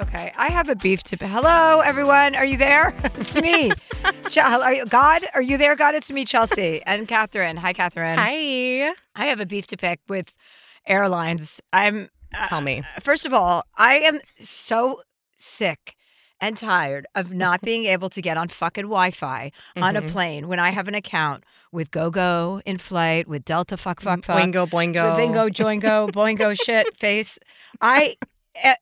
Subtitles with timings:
[0.00, 1.16] Okay, I have a beef to.
[1.26, 2.34] Hello, everyone.
[2.34, 2.92] Are you there?
[3.16, 3.70] it's me.
[4.28, 5.76] Ch- are you, God, are you there?
[5.76, 7.56] God, it's me, Chelsea and Catherine.
[7.56, 8.18] Hi, Catherine.
[8.18, 8.90] Hi.
[9.14, 10.34] I have a beef to pick with
[10.86, 11.60] airlines.
[11.72, 12.08] I'm.
[12.46, 12.80] Tell me.
[12.80, 15.02] Uh, first of all, I am so
[15.36, 15.94] sick
[16.40, 20.10] and tired of not being able to get on fucking Wi-Fi on a Mhm.
[20.10, 24.36] plane when I have an account with GoGo in flight, with Delta fuck fuck fuck,
[24.40, 25.16] Boingo, boingo.
[25.16, 27.38] Bingo, Joingo, Boingo, shit face.
[27.80, 28.16] I.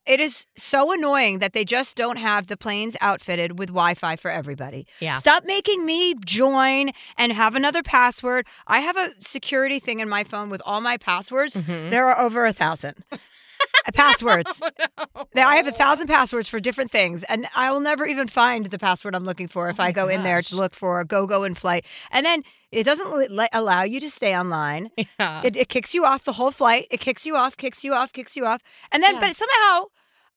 [0.07, 4.31] It is so annoying that they just don't have the planes outfitted with Wi-Fi for
[4.31, 4.87] everybody.
[5.01, 5.17] Yeah.
[5.17, 8.47] Stop making me join and have another password.
[8.67, 11.57] I have a security thing in my phone with all my passwords.
[11.57, 11.91] Mhm.
[11.91, 13.03] There are over a thousand
[13.95, 14.63] passwords.
[15.15, 18.29] Oh, There, I have a thousand passwords for different things, and I will never even
[18.29, 21.03] find the password I'm looking for if Oh I go in there to look for
[21.05, 21.85] go go in flight.
[22.11, 24.91] And then it doesn't li- allow you to stay online.
[24.97, 25.43] Yeah.
[25.45, 26.87] It, it kicks you off the whole flight.
[26.91, 28.61] It kicks you off, kicks you off, kicks you off,
[28.91, 29.21] and then Yeah.
[29.21, 29.87] but somehow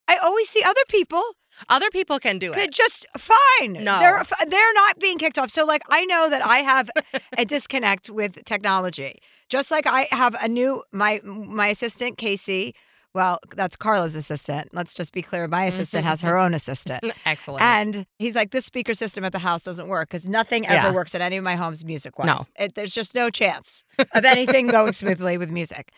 [0.08, 1.24] I always see other people
[1.70, 2.72] Other people can do it.
[2.74, 3.74] just fine.
[3.74, 3.98] No.
[4.00, 5.50] they're they're not being kicked off.
[5.52, 6.90] So like I know that I have
[7.38, 9.20] a disconnect with technology.
[9.50, 12.74] Just like I have a new my my assistant Casey.
[13.16, 14.70] Well, that's Carla's assistant.
[14.74, 15.48] Let's just be clear.
[15.48, 17.04] My assistant has her own assistant.
[17.26, 17.64] Excellent.
[17.64, 20.94] And he's like, this speaker system at the house doesn't work because nothing ever Yeah.
[20.94, 22.28] works at any of my homes music wise.
[22.28, 22.40] No.
[22.60, 25.94] It, there's just no chance of anything going smoothly with music.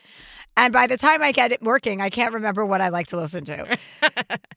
[0.55, 3.17] And by the time I get it working, I can't remember what I like to
[3.17, 3.77] listen to.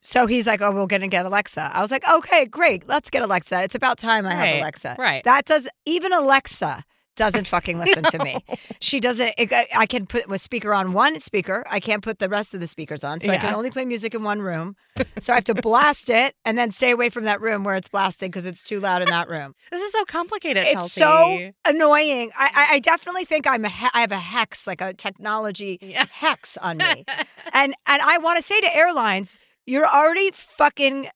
[0.02, 1.70] so he's like, oh, we're going to get Alexa.
[1.74, 2.88] I was like, okay, great.
[2.88, 3.62] Let's get Alexa.
[3.62, 4.96] It's about time I have Alexa.
[4.98, 5.24] right.
[5.24, 6.84] That does, even Alexa
[7.20, 8.42] doesn't fucking listen to me.
[8.80, 9.34] She doesn't.
[9.38, 11.62] It, I can put a speaker on one speaker.
[11.70, 14.14] I can't put the rest of the speakers on, so I can only play music
[14.14, 14.74] in one room.
[15.20, 17.88] So I have to blast it and then stay away from that room where it's
[17.88, 19.54] blasting because it's too loud in that room.
[19.70, 21.00] this is so complicated, It's Chelsea.
[21.00, 22.30] so annoying.
[22.38, 25.78] I, I, I definitely think I'm a he- I have a hex, like a technology
[25.80, 26.04] Yeah.
[26.10, 27.04] hex on me,
[27.52, 31.08] and and I want to say to airlines, you're already fucking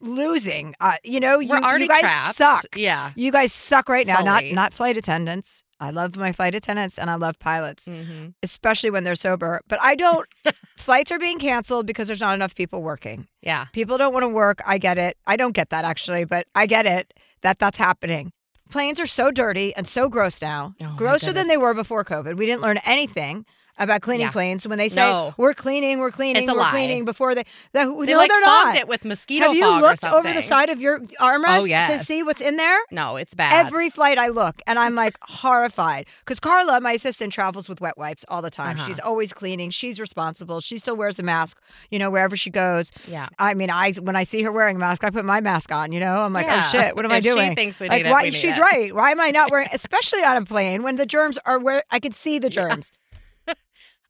[0.00, 0.74] losing.
[0.80, 2.34] Uh, you know, you, you guys trapped.
[2.36, 2.64] suck.
[2.76, 3.12] Yeah.
[3.16, 4.20] You guys suck right now.
[4.20, 4.52] Not Fully.
[4.52, 5.64] not flight attendants.
[5.80, 8.34] I love my flight attendants and I love pilots, Mhm.
[8.42, 9.60] especially when they're sober.
[9.68, 10.26] But I don't.
[10.76, 13.28] flights are being canceled because there's not enough people working.
[13.42, 13.66] Yeah.
[13.72, 14.60] People don't want to work.
[14.66, 15.16] I get it.
[15.26, 18.32] I don't get that actually, but I get it that that's happening.
[18.70, 22.36] planes are so dirty and so gross now, Oh, grosser than they were before COVID.
[22.36, 23.46] We didn't learn anything
[23.78, 24.30] about cleaning Yeah.
[24.32, 24.66] planes.
[24.66, 25.34] When they say No.
[25.36, 26.70] we're cleaning, we're cleaning, It's a we're lie.
[26.70, 28.76] cleaning before they, they, no, like they're fogged not.
[28.76, 32.22] it with mosquito Have you looked over the side of your armrest Oh, to see
[32.22, 32.78] what's in there?
[32.90, 33.66] No, it's bad.
[33.66, 37.96] Every flight I look and I'm like horrified because Carla, my assistant, travels with wet
[37.96, 38.76] wipes all the time.
[38.76, 38.86] Uh-huh.
[38.86, 39.70] She's always cleaning.
[39.70, 40.60] She's responsible.
[40.60, 41.58] She still wears a mask,
[41.90, 42.90] you know, wherever she goes.
[43.06, 43.28] Yeah.
[43.38, 45.92] I mean, I when I see her wearing a mask, I put my mask on.
[45.92, 46.62] You know, I'm like, Yeah.
[46.64, 47.54] oh shit, what am I If she doing?
[47.54, 48.60] thinks we like, need it, we need she's it.
[48.60, 48.94] right.
[48.94, 52.00] Why am I not wearing, especially on a plane when the germs are where I
[52.00, 52.92] can see the germs.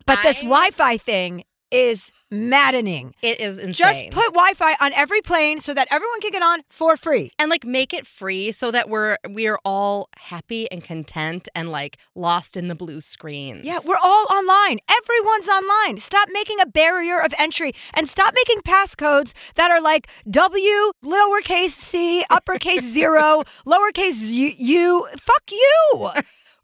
[0.08, 3.14] But this Wi-Fi thing is maddening.
[3.20, 3.74] It is insane.
[3.74, 7.30] Just put Wi-Fi on every plane so that everyone can get on for free.
[7.38, 11.70] and like make it free so that we're we are all happy and content and
[11.70, 13.64] like lost in the blue screens.
[13.66, 14.78] Yeah, we're all online.
[14.90, 15.98] Everyone's online.
[15.98, 21.70] Stop making a barrier of entry and stop making passcodes that are like W, lowercase
[21.70, 25.06] c, uppercase zero, lowercase u, u.
[25.18, 26.10] Fuck you.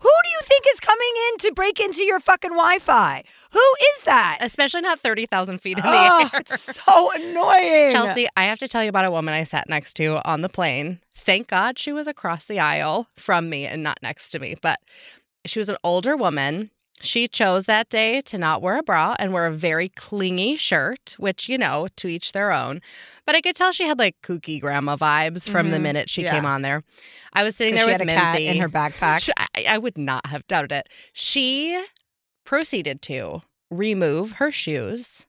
[0.04, 3.24] Who do you think is coming in to break into your fucking Wi Fi?
[3.52, 3.58] Who
[3.96, 4.38] is that?
[4.42, 6.40] especially not thirty thousand feet in the Oh, air.
[6.40, 7.90] it's so annoying.
[7.92, 10.50] Chelsea, I have to tell you about a woman I sat next to on the
[10.50, 11.00] plane.
[11.16, 14.78] Thank God she was across the aisle from me and not next to me, but
[15.46, 16.70] she was an older woman.
[17.04, 21.14] She chose that day to not wear a bra and wear a very clingy shirt,
[21.18, 22.80] which, you know, to each their own.
[23.26, 25.82] But I could tell she had like kooky grandma vibes from the Mhm.
[25.82, 26.32] minute she Yeah.
[26.32, 26.82] came on there.
[27.32, 28.46] I was sitting there she with a cat Mimsy.
[28.48, 29.22] in her backpack.
[29.22, 30.88] Sh- I, I would not have doubted it.
[31.12, 31.82] She
[32.44, 35.26] proceeded to remove her shoes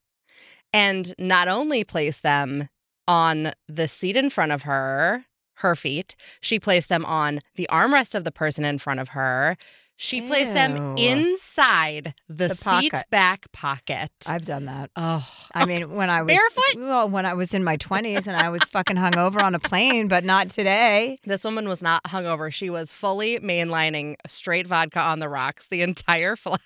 [0.74, 2.70] and not only place them
[3.08, 5.26] on the seat in front of her,
[5.60, 9.58] her feet, she placed them on the armrest of the person in front of her.
[9.98, 13.04] She placed them inside the, The seat pocket.
[13.10, 14.10] back pocket.
[14.28, 14.90] I've done that.
[14.98, 16.88] oh, I mean, when I was Barefoot?
[16.88, 20.08] well, when I was in my twenties and I was fucking hungover on a plane,
[20.10, 21.18] but not today.
[21.24, 22.52] This woman was not hungover.
[22.52, 26.60] She was fully mainlining straight vodka on the rocks the entire flight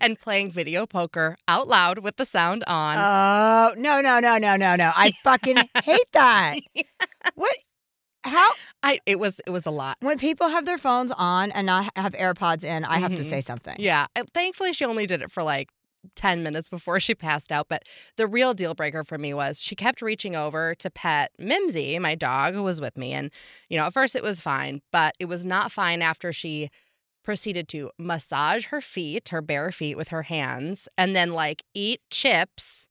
[0.00, 2.96] and playing video poker out loud with the sound on.
[2.98, 4.92] Oh no no no no no no!
[4.94, 6.60] I fucking hate that.
[7.34, 7.56] What?
[8.26, 8.50] How?
[8.82, 9.96] I it was it was a lot.
[10.00, 13.30] When people have their phones on and not have AirPods in, I have to Mhm.
[13.30, 13.76] say something.
[13.78, 14.06] Yeah.
[14.16, 15.68] Uh, Thankfully she only did it for like
[16.14, 17.82] 10 minutes before she passed out, but
[18.16, 22.14] the real deal breaker for me was she kept reaching over to pet Mimsy, my
[22.14, 23.30] dog who was with me and
[23.68, 26.70] you know, at first it was fine, but it was not fine after she
[27.24, 32.00] proceeded to massage her feet, her bare feet with her hands and then like eat
[32.10, 32.86] chips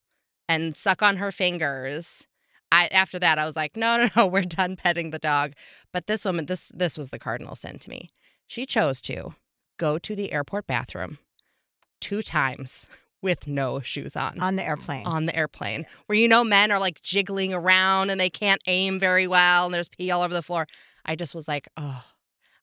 [0.48, 2.26] and suck on her fingers.
[2.72, 5.52] I after that I was like, no, no, no, we're done petting the dog.
[5.92, 8.10] But this woman, this this was the cardinal sin to me.
[8.46, 9.34] She chose to
[9.78, 11.18] go to the airport bathroom
[12.00, 12.86] two times
[13.22, 14.40] with no shoes on.
[14.40, 15.06] On the airplane.
[15.06, 19.00] on the airplane, where you know men are like jiggling around and they can't aim
[19.00, 20.66] very well, and there's pee all over the floor.
[21.04, 22.04] I just was like, oh,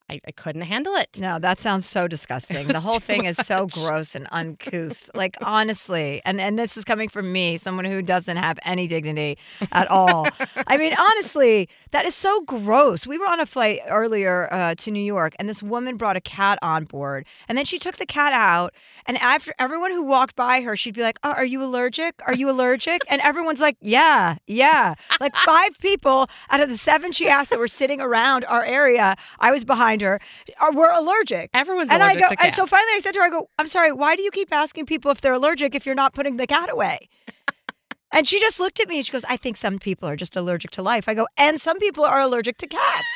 [0.09, 1.17] I, I couldn't handle it.
[1.19, 2.67] no, that sounds so disgusting.
[2.73, 5.09] The whole thing is so gross and uncouth.
[5.13, 9.37] Like honestly, and and this is coming from me, someone who doesn't have any dignity
[9.71, 10.27] at all.
[10.67, 13.05] I mean, honestly, that is so gross.
[13.07, 16.21] We were on a flight earlier uh, to New York, and this woman brought a
[16.21, 18.73] cat on board, and then she took the cat out,
[19.05, 22.15] and after everyone who walked by her, she'd be like, "Oh, are you allergic?
[22.25, 27.11] Are you allergic?" And everyone's like, "Yeah, yeah." Like five people out of the seven
[27.11, 30.19] she asked that were sitting around our area, I was behind her,
[30.59, 31.49] are, were allergic.
[31.53, 33.49] Everyone's And I allergic go, to and so finally I said to her, I go,
[33.57, 36.37] I'm sorry, why do you keep asking people if they're allergic if you're not putting
[36.37, 37.09] the cat away?
[38.11, 40.35] and she just looked at me and she goes, I think some people are just
[40.35, 41.07] allergic to life.
[41.07, 43.07] I go, and some people are allergic to cats.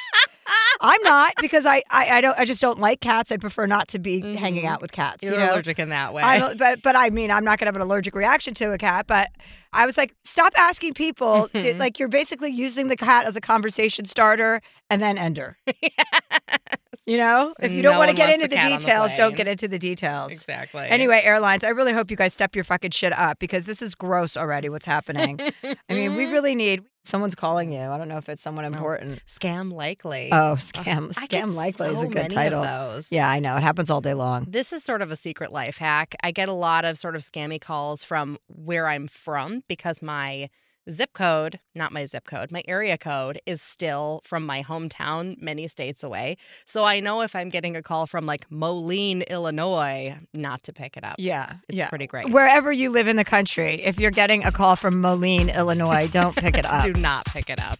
[0.82, 3.32] I'm not because I, I, I don't I just don't like cats.
[3.32, 4.70] I'd prefer not to be hanging Mhm.
[4.70, 5.24] out with cats.
[5.24, 5.54] You're you know?
[5.54, 6.22] allergic in that way.
[6.24, 8.78] I don't, but but I mean I'm not gonna have an allergic reaction to a
[8.78, 9.08] cat.
[9.08, 9.30] But
[9.74, 11.80] I was like, stop asking people to Mhm.
[11.80, 15.58] like you're basically using the cat as a conversation starter and then ender.
[17.06, 18.78] You know, if you don't No want to get into the the cat on the
[18.86, 20.32] details, don't get into the details.
[20.32, 20.84] exactly.
[20.88, 23.96] Anyway, airlines, I really hope you guys step your fucking shit up because this is
[23.96, 24.70] gross already.
[24.70, 25.40] What's happening?
[25.90, 26.84] I mean, we really need.
[27.04, 27.80] Someone's calling you.
[27.80, 28.68] I don't know if it's someone oh.
[28.68, 29.26] important.
[29.26, 30.30] scam likely.
[30.32, 31.14] Oh, scam!
[31.18, 32.62] I Scam likely is a good many of title.
[32.64, 33.12] those.
[33.12, 33.56] Yeah, I know.
[33.56, 34.46] It happens all day long.
[34.50, 36.16] This is sort of a secret life hack.
[36.22, 40.50] I get a lot of sort of scammy calls from where I'm from because my
[40.90, 45.68] zip code, not my zip code, my area code is still from my hometown, many
[45.68, 46.38] states away.
[46.66, 50.98] So I know if I'm getting a call from like Moline, Illinois, not to pick
[50.98, 51.16] it up.
[51.20, 51.90] Yeah, It's yeah.
[51.90, 52.30] pretty great.
[52.30, 56.36] Wherever you live in the country, if you're getting a call from Moline, Illinois, don't
[56.36, 56.84] pick it up.
[56.84, 57.80] Do not pick it up.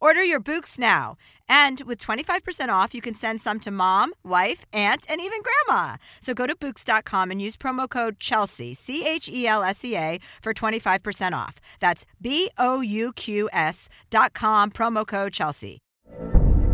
[0.00, 1.16] Order your Bouqs now.
[1.48, 5.96] And with 25% off, you can send some to mom, wife, aunt, and even grandma.
[6.20, 9.96] So go to Bouqs.com and use promo code Chelsea, C H E L S E
[9.96, 11.60] A, for 25% off.
[11.80, 15.78] That's B O U Q S.com, promo code Chelsea.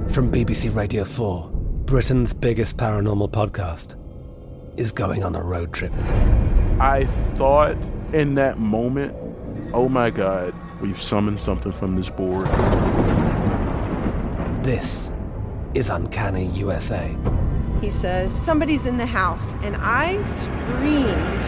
[0.08, 1.50] From BBC Radio 4,
[1.84, 3.96] Britain's biggest paranormal podcast
[4.78, 5.92] is going on a road trip.
[6.78, 7.76] I thought
[8.12, 9.16] in that moment,
[9.72, 12.46] oh my God, we've summoned something from this board.
[14.64, 15.12] This
[15.74, 17.14] is Uncanny USA.
[17.80, 21.46] He says, Somebody's in the house, and I screamed.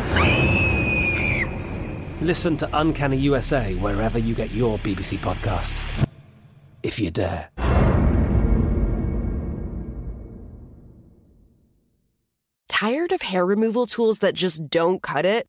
[2.20, 6.06] Listen to Uncanny USA wherever you get your BBC podcasts,
[6.82, 7.49] if you dare.
[12.68, 15.49] Tired of hair removal tools that just don't cut it?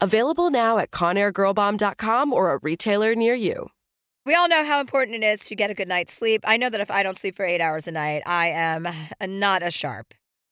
[0.00, 3.68] Available now at ConairGirlBomb.com or a retailer near you.
[4.24, 6.42] We all know how important it is to get a good night's sleep.
[6.46, 8.88] I know that if I don't sleep for eight hours a night, I am
[9.26, 10.14] not as sharp.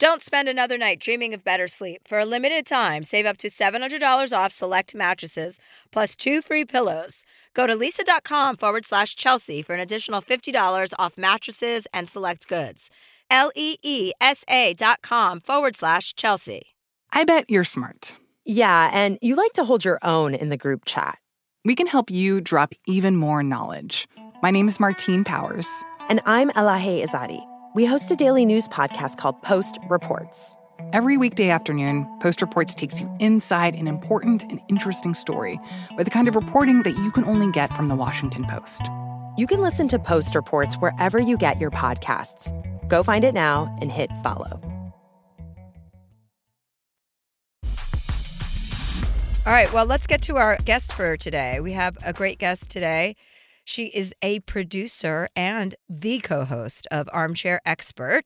[0.00, 2.08] Don't spend another night dreaming of better sleep.
[2.08, 5.58] For a limited time, save up to $700 off select mattresses
[5.92, 7.22] plus two free pillows.
[7.52, 12.88] Go to leesa.com forward slash Chelsea for an additional $50 off mattresses and select goods.
[13.30, 16.62] L E E S A dot com forward slash Chelsea.
[17.12, 18.14] I bet you're smart.
[18.46, 21.18] Yeah, and you like to hold your own in the group chat.
[21.66, 24.08] We can help you drop even more knowledge.
[24.42, 25.68] My name is Martine Powers.
[26.08, 27.49] And I'm Elahe Izadi.
[27.72, 30.56] We host a daily news podcast called Post Reports.
[30.92, 35.60] Every weekday afternoon, Post Reports takes you inside an important and interesting story
[35.96, 38.82] with the kind of reporting that you can only get from the Washington Post.
[39.38, 42.50] You can listen to Post Reports wherever you get your podcasts.
[42.88, 44.60] Go find it now and hit follow.
[49.46, 51.60] All right, well, let's get to our guest for today.
[51.60, 53.14] We have a great guest today.
[53.64, 58.24] She is a producer and the co host of Armchair Expert.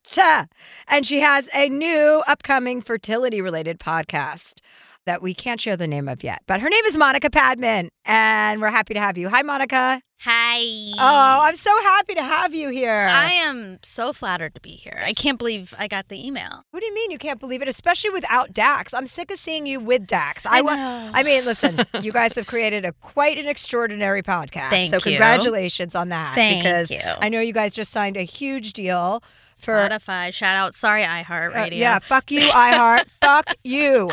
[0.86, 4.60] And she has a new upcoming fertility related podcast
[5.06, 6.42] that we can't share the name of yet.
[6.46, 9.28] But her name is Monica Padman, and we're happy to have you.
[9.28, 10.00] Hi, Monica.
[10.20, 10.62] Hi.
[10.94, 13.08] Oh, I'm so happy to have you here.
[13.12, 15.02] I am so flattered to be here.
[15.04, 16.62] I can't believe I got the email.
[16.70, 17.68] What do you mean you can't believe it?
[17.68, 18.94] Especially without Dax.
[18.94, 20.46] I'm sick of seeing you with Dax.
[20.46, 21.10] I wa- know.
[21.12, 24.70] I mean, listen, you guys have created a quite an extraordinary podcast.
[24.70, 25.02] Thank so you.
[25.02, 26.36] congratulations on that.
[26.36, 27.00] Thank because you.
[27.04, 29.22] I know you guys just signed a huge deal
[29.64, 30.74] for Spotify, shout out.
[30.74, 31.72] Sorry, iHeartRadio.
[31.72, 33.06] Uh, yeah, fuck you, iHeart.
[33.20, 34.10] fuck you.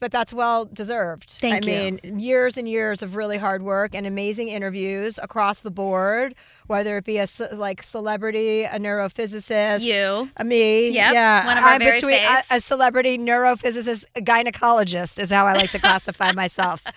[0.00, 1.36] but that's well deserved.
[1.40, 1.98] Thank I you.
[2.02, 6.34] mean, years and years of really hard work and amazing interviews across the board,
[6.66, 10.30] whether it be a like celebrity, a neurophysicist, You.
[10.36, 14.20] a me, Yep, yeah, one of our I'm very between a, a celebrity neurophysicist, a
[14.20, 16.82] gynecologist is how I like to classify myself.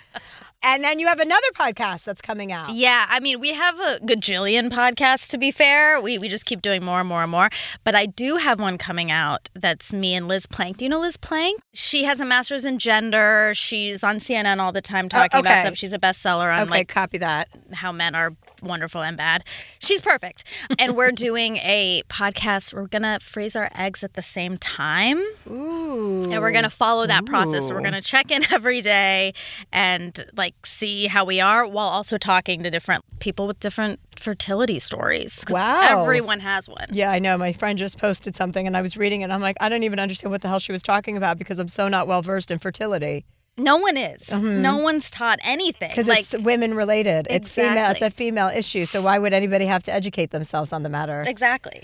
[0.62, 2.74] And then you have another podcast that's coming out.
[2.74, 6.01] Yeah, I mean, we have a gajillion podcasts to be fair.
[6.01, 7.50] We, we just keep doing more and more and more.
[7.84, 10.78] But I do have one coming out that's me and Liz Plank.
[10.78, 11.62] Do you know Liz Plank?
[11.74, 13.54] She has a master's in gender.
[13.56, 15.62] She's on CNN all the time talking about okay.
[15.62, 15.78] stuff.
[15.78, 17.48] She's a bestseller on Okay, like copy that.
[17.74, 19.44] how men are wonderful and bad.
[19.80, 20.44] She's perfect.
[20.78, 22.74] And we're doing a podcast.
[22.74, 25.22] We're going to freeze our eggs at the same time.
[25.50, 26.24] Ooh.
[26.32, 27.72] And we're going to follow that process.
[27.72, 29.34] We're going to check in every day
[29.72, 34.80] and like see how we are while also talking to different people with different fertility
[34.80, 35.44] stories.
[35.50, 36.01] Wow.
[36.01, 36.88] Everyone has one.
[36.92, 37.38] Yeah, I know.
[37.38, 39.25] My friend just posted something and I was reading it.
[39.25, 41.60] And I'm like, I don't even understand what the hell she was talking about because
[41.60, 43.25] I'm so not well versed in fertility.
[43.60, 44.30] No one is.
[44.30, 44.62] Mm-hmm.
[44.62, 45.89] No one's taught anything.
[45.89, 47.28] Because like it's women related.
[47.30, 47.92] It's female.
[47.92, 48.86] It's a female issue.
[48.86, 51.24] So why would anybody have to educate themselves on the matter?
[51.28, 51.84] exactly.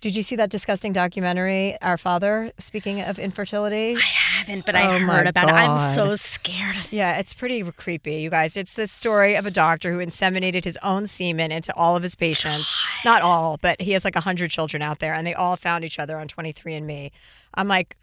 [0.00, 2.52] Did you see that disgusting documentary, Our Father?
[2.58, 3.96] Speaking of infertility.
[3.96, 5.54] I haven't, but I Oh my heard about it.
[5.54, 6.76] I'm so scared.
[6.90, 8.54] Yeah, it's pretty creepy, you guys.
[8.54, 12.16] It's the story of a doctor who inseminated his own semen into all of his
[12.16, 12.70] patients.
[13.02, 15.98] Not all, but he has like 100 children out there, and they all found each
[15.98, 17.10] other on 23andMe.
[17.54, 17.96] I'm like,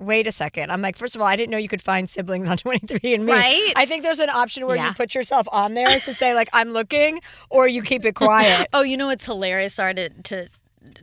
[0.00, 0.72] wait a second.
[0.72, 3.28] I'm like, first of all, I didn't know you could find siblings on 23andMe.
[3.28, 3.72] Right?
[3.76, 4.88] I think there's an option where Yeah.
[4.88, 8.66] you put yourself on there to say, like, I'm looking, or you keep it quiet.
[8.72, 9.74] Oh, you know what's hilarious?
[9.74, 10.48] Sorry to, to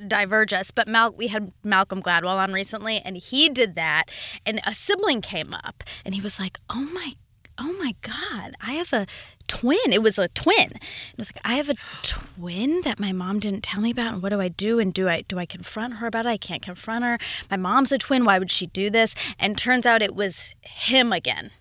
[0.07, 4.05] diverge us, but Mal- we had Malcolm Gladwell on recently, and he did that,
[4.45, 7.13] and a sibling came up, and he was like, "Oh my,
[7.57, 9.07] oh my God, I have a
[9.47, 10.71] twin." It was a twin.
[10.71, 14.23] It was like, "I have a twin that my mom didn't tell me about, and
[14.23, 14.79] what do I do?
[14.79, 16.29] And do I do I confront her about it?
[16.29, 17.17] I can't confront her.
[17.49, 18.25] My mom's a twin.
[18.25, 21.51] Why would she do this?" And turns out it was him again.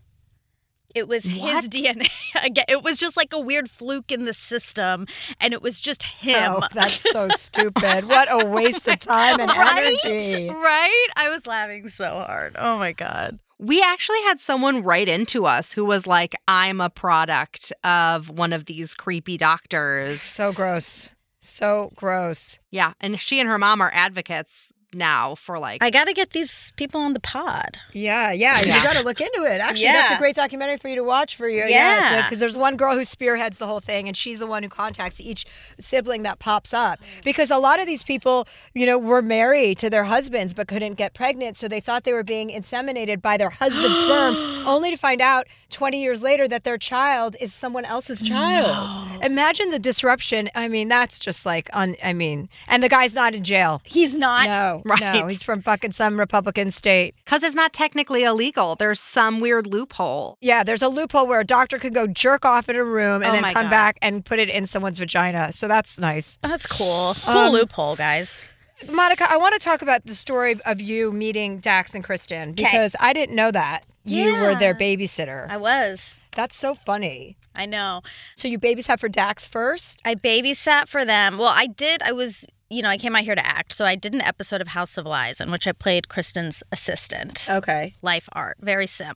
[0.96, 2.08] It was his DNA
[2.42, 2.64] again.
[2.68, 5.06] It was just like a weird fluke in the system,
[5.38, 6.54] and it was just him.
[6.56, 8.08] Oh, that's so stupid.
[8.08, 9.94] What a waste of time and right?
[10.06, 10.48] energy.
[10.48, 11.06] Right?
[11.14, 12.56] I was laughing so hard.
[12.58, 13.38] Oh my god.
[13.58, 18.52] We actually had someone write into us who was like, I'm a product of one
[18.52, 20.20] of these creepy doctors.
[20.20, 21.08] So gross.
[21.40, 22.58] So gross.
[22.70, 22.92] Yeah.
[23.00, 26.72] And she and her mom are advocates now for like, I got to get these
[26.76, 27.78] people on the pod.
[27.92, 29.60] Yeah, yeah, you got to look into it.
[29.60, 31.64] Actually, that's a great documentary for you to watch for you.
[31.64, 32.24] Yeah.
[32.24, 35.20] because there's one girl who spearheads the whole thing, and she's the one who contacts
[35.20, 35.46] each
[35.78, 37.00] sibling that pops up.
[37.00, 37.24] Mm.
[37.24, 40.94] Because a lot of these people, you know, were married to their husbands but couldn't
[40.94, 44.34] get pregnant, so they thought they were being inseminated by their husband's sperm,
[44.66, 49.22] only to find out 20 years later that their child is someone else's child.
[49.22, 50.48] Imagine the disruption.
[50.54, 53.82] I mean, that's just like, un- I mean, and the guy's not in jail.
[53.84, 54.48] He's not.
[54.48, 55.30] No, no, Right.
[55.30, 57.14] he's from fucking some Republican state.
[57.24, 58.76] because it's not technically illegal.
[58.76, 60.38] There's some weird loophole.
[60.40, 63.30] Yeah, there's a loophole where a doctor could go jerk off in a room and
[63.30, 63.70] Oh then come God.
[63.70, 65.52] back and put it in someone's vagina.
[65.52, 66.38] So that's nice.
[66.42, 67.14] That's cool.
[67.24, 68.44] Cool Um, loophole, guys.
[68.90, 72.94] Monica, I want to talk about the story of you meeting Dax and Kristen because
[73.00, 75.48] I didn't know that you were their babysitter.
[75.50, 76.22] I was.
[76.36, 77.38] That's so funny.
[77.54, 78.02] I know.
[78.36, 80.02] So you babysat for Dax first?
[80.04, 81.38] I babysat for them.
[81.38, 82.02] Well, I did.
[82.02, 83.72] I was, you know, I came out here to act.
[83.72, 87.46] So I did an episode of House of Lies in which I played Kristen's assistant.
[87.48, 87.94] Okay.
[88.02, 89.14] life art, very sim.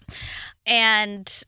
[0.66, 1.42] And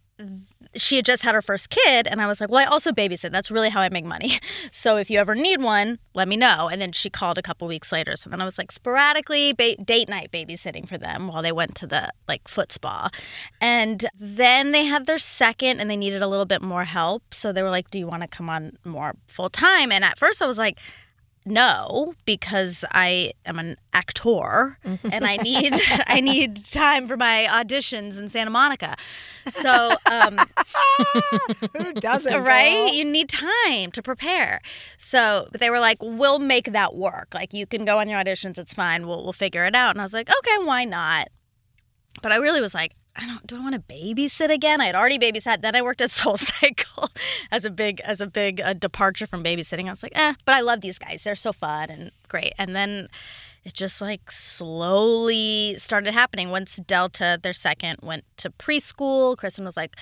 [0.76, 3.32] she had just had her first kid, and I was like, "Well, I also babysit.
[3.32, 4.38] That's really how I make money.
[4.70, 7.66] So if you ever need one, let me know." And then she called a couple
[7.68, 8.14] weeks later.
[8.16, 11.74] So then I was like sporadically ba- date night babysitting for them while they went
[11.76, 13.10] to the like foot spa,
[13.60, 17.34] and then they had their second, and they needed a little bit more help.
[17.34, 20.18] So they were like, "Do you want to come on more full time?" And at
[20.18, 20.78] first I was like
[21.44, 24.78] no because i am an actor
[25.10, 25.74] and i need
[26.06, 28.96] i need time for my auditions in santa monica.
[29.48, 30.38] So um
[31.76, 32.32] Who doesn't?
[32.42, 32.70] right?
[32.70, 32.94] girl?
[32.94, 34.60] you need time to prepare.
[34.98, 37.28] So but they were like we'll make that work.
[37.34, 38.58] Like you can go on your auditions.
[38.58, 39.06] It's fine.
[39.06, 39.90] We'll, we'll figure it out.
[39.90, 41.28] And i was like okay why not?
[42.22, 43.46] But i really was like I don't.
[43.46, 44.80] Do I want to babysit again?
[44.80, 45.60] I had already babysat.
[45.60, 47.08] Then I worked at Soul Cycle
[47.50, 49.86] as a big as a big uh, departure from babysitting.
[49.86, 50.34] I was like, eh.
[50.44, 51.24] But I love these guys.
[51.24, 52.54] They're so fun and great.
[52.58, 53.08] And then
[53.64, 56.50] it just like slowly started happening.
[56.50, 59.96] Once Delta, their second, went to preschool, Kristen was like,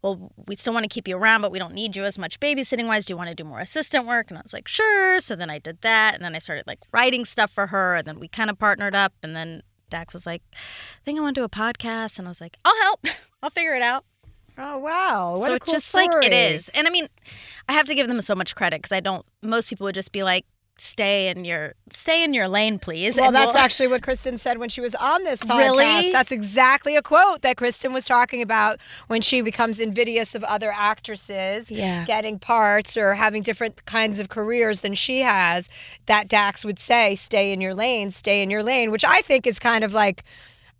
[0.00, 2.40] well, we still want to keep you around, but we don't need you as much
[2.40, 3.04] babysitting wise.
[3.04, 4.30] Do you want to do more assistant work?
[4.30, 5.20] And I was like, sure.
[5.20, 6.14] So then I did that.
[6.14, 7.96] And then I started like writing stuff for her.
[7.96, 9.12] And then we kind of partnered up.
[9.22, 10.56] And then Dax was like, I
[11.04, 12.18] think I want to do a podcast.
[12.18, 13.06] And I was like, I'll help.
[13.42, 14.04] I'll figure it out.
[14.58, 15.36] Oh wow!
[15.38, 16.08] What so a cool just story.
[16.08, 16.68] like it is.
[16.74, 17.08] And I mean,
[17.68, 20.12] I have to give them so much credit because I don't, most people would just
[20.12, 20.44] be like,
[20.78, 23.16] stay in your stay in your lane, please.
[23.16, 25.58] Well, and that's we'll- actually what Kristen said when she was on this podcast.
[25.58, 26.12] Really?
[26.12, 30.72] That's exactly a quote that Kristen was talking about when she becomes invidious of other
[30.72, 32.04] actresses Yeah.
[32.04, 35.68] getting parts or having different kinds of careers than she has.
[36.06, 39.46] That Dax would say, "Stay in your lane, stay in your lane," which I think
[39.46, 40.24] is kind of like.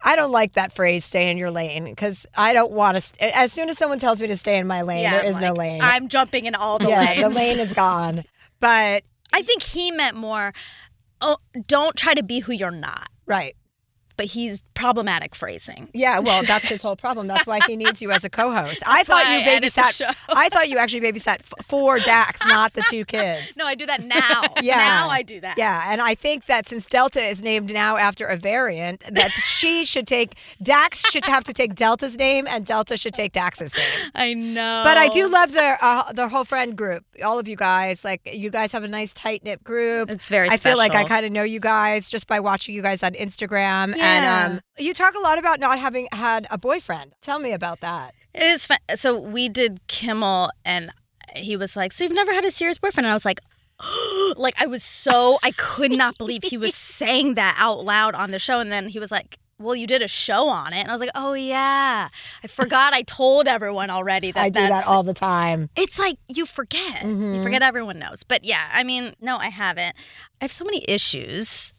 [0.05, 3.01] I don't like that phrase "stay in your lane" because I don't want to.
[3.01, 5.41] St- as soon as someone tells me to stay in my lane, Yeah, there I'm
[5.41, 5.81] no lane.
[5.81, 7.23] I'm jumping in all the yeah, lanes.
[7.23, 8.25] the lane is gone.
[8.59, 10.53] But I think he meant more.
[11.21, 13.09] Oh, don't try to be who you're not.
[13.27, 13.55] right,
[14.17, 15.89] But he's problematic phrasing.
[15.95, 17.27] Yeah, well, that's his whole problem.
[17.27, 18.83] That's why he needs you as a co-host.
[18.87, 20.15] I thought you I edit the babysat.
[20.29, 23.53] I thought you actually babysat f- for Dax, not the two kids.
[23.57, 24.43] No, I do that now.
[24.61, 24.77] Yeah.
[24.77, 25.57] Now I do that.
[25.59, 29.85] Yeah, and I think that since Delta is named now after a variant, that she
[29.85, 34.11] should take Dax should have to take Delta's name, and Delta should take Dax's name.
[34.15, 34.83] I know.
[34.85, 37.05] But I do love their uh, the whole friend group.
[37.25, 40.11] All of you guys, like you guys have a nice tight knit group.
[40.11, 42.83] It's very I feel like I kind of know you guys just by watching you
[42.83, 43.97] guys on Instagram.
[43.97, 44.12] Yeah.
[44.13, 47.15] And um, you talk a lot about not having had a boyfriend.
[47.23, 48.15] Tell me about that.
[48.35, 48.79] It is fun.
[48.95, 50.91] So we did Kimmel, and
[51.37, 53.41] he was like, "So you've never had a serious boyfriend?" And I was like.
[54.37, 58.31] like I was so I could not believe he was saying that out loud on
[58.31, 60.89] the show and then he was like well you did a show on it and
[60.89, 62.09] I was like oh yeah
[62.45, 65.69] I forgot I told everyone already that I do that all the time.
[65.75, 67.03] it's like you forget.
[67.03, 67.37] Mhm.
[67.37, 68.23] You forget everyone knows.
[68.23, 69.97] But yeah, I mean, no, I haven't.
[70.41, 71.73] I have so many issues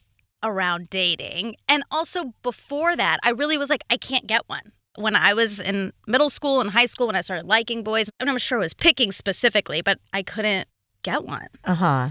[0.44, 1.56] around dating.
[1.68, 4.74] And also before that, I really was like, I can't get one.
[4.96, 8.30] When I was in middle school and high school, when I started liking boys, and
[8.30, 10.68] I'm not sure I was picking specifically, but I couldn't
[11.02, 11.48] get one.
[11.64, 12.10] Uh huh.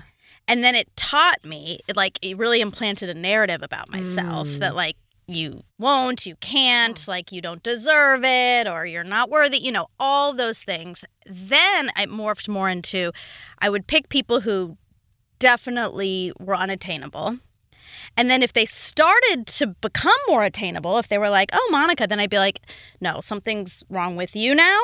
[0.48, 4.58] And then it taught me, it like, it really implanted a narrative about myself Mm.
[4.58, 4.96] that, like,
[5.28, 9.86] you won't, you can't, like, you don't deserve it, or you're not worthy, you know,
[10.00, 11.04] all those things.
[11.24, 13.12] Then I morphed more into
[13.60, 14.76] I would pick people who
[15.38, 17.38] definitely were unattainable.
[18.16, 22.06] And then if they started to become more attainable, if they were like, oh, Monica,
[22.06, 22.60] then I'd be like,
[23.00, 24.78] no, something's wrong with you now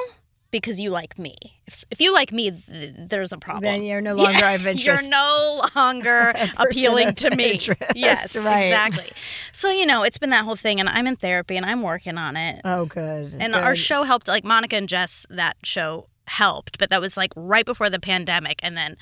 [0.51, 1.37] because you like me.
[1.66, 3.64] If, if you like me, th- there's a problem.
[3.64, 4.85] Then you're no longer Yeah, of interest.
[4.87, 7.51] You're no longer appealing to me.
[7.53, 8.62] interest, Yes, right.
[8.62, 9.11] exactly.
[9.53, 12.16] So, you know, it's been that whole thing, and I'm in therapy and I'm working
[12.16, 12.61] on it.
[12.64, 13.37] Oh, good.
[13.38, 17.33] and our show helped, like Monica and Jess, that show helped, but that was like
[17.37, 18.97] right before the pandemic, and then.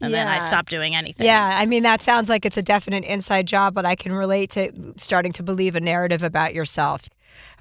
[0.00, 0.46] And then I Yeah.
[0.46, 1.26] stopped doing anything.
[1.26, 4.50] Yeah, I mean that sounds like it's a definite inside job, but I can relate
[4.50, 7.08] to starting to believe a narrative about yourself.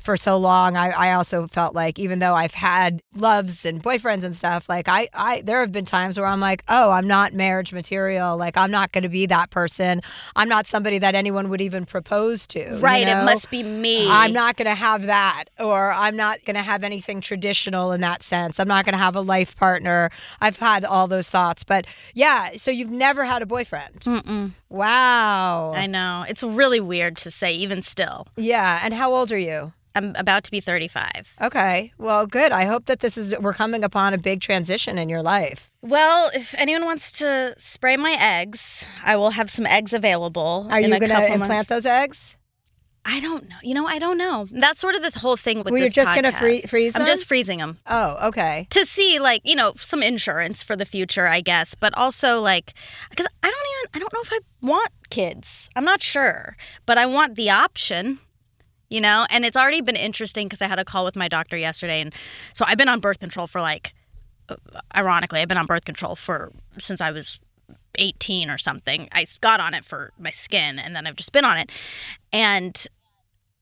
[0.01, 4.23] For so long, I, I also felt like even though I've had loves and boyfriends
[4.23, 7.33] and stuff, like I, I there have been times where I'm like, oh, I'm not
[7.33, 8.35] marriage material.
[8.35, 10.01] Like I'm not going to be that person.
[10.35, 12.59] I'm not somebody that anyone would even propose to.
[12.59, 14.09] you Right, it must be me.
[14.09, 18.01] I'm not going to have that, or I'm not going to have anything traditional in
[18.01, 18.59] that sense.
[18.59, 20.09] I'm not going to have a life partner.
[20.41, 21.85] I've had all those thoughts, but
[22.15, 22.57] yeah.
[22.57, 23.99] So you've never had a boyfriend?
[24.01, 24.51] Mm-mm.
[24.69, 25.73] Wow.
[25.73, 26.25] I know.
[26.27, 28.27] It's really weird to say, even still.
[28.35, 28.79] yeah.
[28.83, 29.73] And how old are you?
[29.95, 31.11] I'm about to be 35.
[31.41, 31.91] Okay.
[31.97, 32.51] Well, good.
[32.51, 35.71] I hope that this is we're coming upon a big transition in your life.
[35.81, 40.67] Well, if anyone wants to spray my eggs, I will have some eggs available.
[40.69, 41.67] Are you going to implant months.
[41.69, 42.37] those eggs?
[43.03, 43.55] I don't know.
[43.63, 44.47] You know, I don't know.
[44.51, 47.01] That's sort of the whole thing with Well, you're just gonna free- freeze Them?
[47.01, 48.67] I'm just freezing them Oh, okay.
[48.69, 51.73] to see, like, you know, some insurance for the future, I guess.
[51.73, 52.73] But also, like,
[53.09, 55.67] because I don't even, I don't know if I want kids.
[55.75, 58.19] I'm not sure, but I want the option.
[58.91, 61.57] You know, and it's already been interesting because I had a call with my doctor
[61.57, 62.13] yesterday, and
[62.53, 63.93] so I've been on birth control for like,
[64.49, 64.57] uh,
[64.93, 67.39] ironically, I've been on birth control for since I was
[67.95, 69.07] 18 or something.
[69.11, 71.71] I got on it for my skin and then I've just been on it.
[72.31, 72.85] And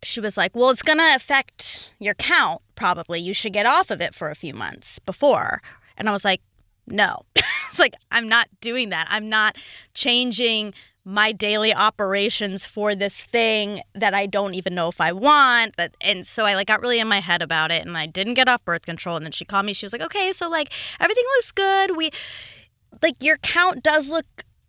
[0.03, 3.19] she was like, Well, it's going to affect your count probably.
[3.19, 5.61] You should get off of it for a few months before.
[5.97, 6.41] And I was like,
[6.87, 7.21] No.
[7.35, 9.07] it's like, I'm not doing that.
[9.09, 9.55] I'm not
[9.93, 10.73] changing
[11.09, 15.75] my daily operations for this thing that I don't even know if I want.
[15.75, 18.35] But and so I like got really in my head about it and I didn't
[18.35, 19.15] get off birth control.
[19.15, 19.73] And then she called me.
[19.73, 21.97] She was like, Okay, so like everything looks good.
[21.97, 22.11] We
[23.01, 24.25] like your count does look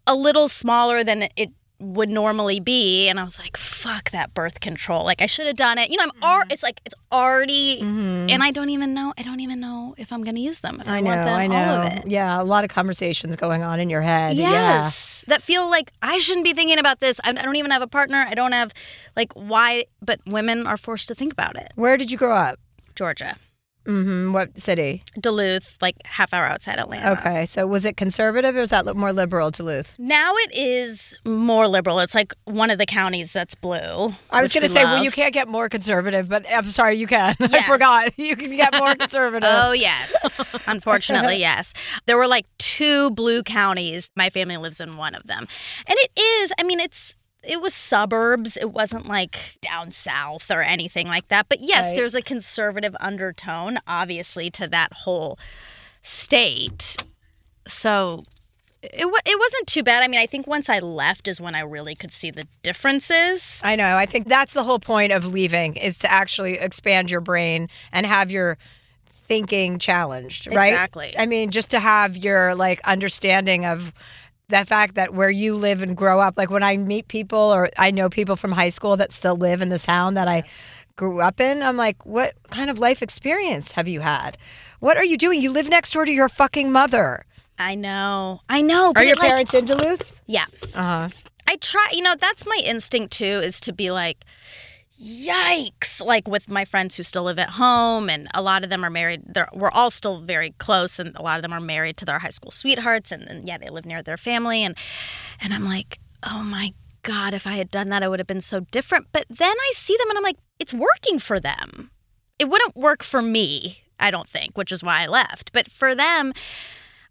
[0.06, 1.50] a little smaller than it
[1.80, 5.04] would normally be and i was like fuck that birth control.
[5.04, 5.90] Like i should have done it.
[5.90, 6.52] You know i'm al- mm-hmm.
[6.52, 8.28] it's like it's already mm-hmm.
[8.30, 10.88] and i don't even know i don't even know if i'm gonna use them if
[10.88, 11.06] i, I know.
[11.06, 11.56] want them I know.
[11.56, 12.06] all of it.
[12.06, 14.36] Yeah, a lot of conversations going on in your head.
[14.36, 15.24] yes.
[15.26, 17.20] That feel like i shouldn't be thinking about this.
[17.24, 18.24] I, I don't even have a partner.
[18.28, 18.72] I don't have
[19.16, 21.72] like why but women are forced to think about it.
[21.74, 22.58] Where did you grow up?
[22.94, 23.36] georgia
[23.86, 24.32] Mm-hmm.
[24.32, 25.02] What city?
[25.18, 27.12] Duluth, like half hour outside Atlanta.
[27.12, 29.94] Okay, so was it conservative or was that more liberal, Duluth?
[29.98, 31.98] Now it is more liberal.
[32.00, 34.14] It's like one of the counties that's blue.
[34.30, 37.06] I was going to say, well, you can't get more conservative, but I'm sorry, you
[37.06, 37.36] can.
[37.40, 38.12] I forgot.
[38.20, 39.48] You can get more conservative.
[39.50, 40.54] Oh, yes.
[40.66, 41.72] Unfortunately, yes.
[42.06, 44.10] There were like two blue counties.
[44.14, 45.48] My family lives in one of them.
[45.86, 48.56] And it is, I mean, it's, it was suburbs.
[48.56, 51.46] It wasn't like down south or anything like that.
[51.48, 51.96] But yes, Right.
[51.96, 55.38] there's a conservative undertone, obviously, to that whole
[56.02, 56.96] state.
[57.66, 58.24] So
[58.82, 60.02] it, it wasn't too bad.
[60.02, 63.60] I mean, I think once I left is when I really could see the differences.
[63.64, 63.96] I know.
[63.96, 68.06] I think that's the whole point of leaving is to actually expand your brain and
[68.06, 68.56] have your
[69.28, 70.72] thinking challenged, right?
[70.72, 71.14] Exactly.
[71.18, 73.92] I mean, just to have your like understanding of
[74.50, 77.70] the fact that where you live and grow up, like when I meet people or
[77.78, 80.44] I know people from high school that still live in the town that I
[80.96, 84.36] grew up in, I'm like, what kind of life experience have you had?
[84.80, 85.40] What are you doing?
[85.40, 87.24] You live next door to your fucking mother.
[87.58, 88.40] I know.
[88.48, 88.92] I know.
[88.96, 90.20] Are your like- parents in Duluth?
[90.26, 90.46] Yeah.
[90.74, 91.08] Uh huh.
[91.46, 94.24] I try, you know, that's my instinct too, is to be like,
[95.00, 96.04] yikes.
[96.04, 98.90] Like with my friends who still live at home, and a lot of them are
[98.90, 99.22] married.
[99.52, 102.30] We're all still very close, and a lot of them are married to their high
[102.30, 104.62] school sweethearts, and, and yeah, they live near their family.
[104.62, 104.76] And,
[105.40, 108.40] and I'm like, oh my God, if I had done that, I would have been
[108.40, 109.06] so different.
[109.12, 111.90] But then I see them and I'm like, it's working for them.
[112.38, 115.52] It wouldn't work for me, I don't think, which is why I left.
[115.52, 116.32] But for them,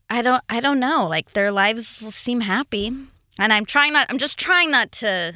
[0.10, 1.08] I don't I don't know.
[1.08, 2.92] Like their lives seem happy.
[3.40, 5.36] And I'm trying not I'm just trying not to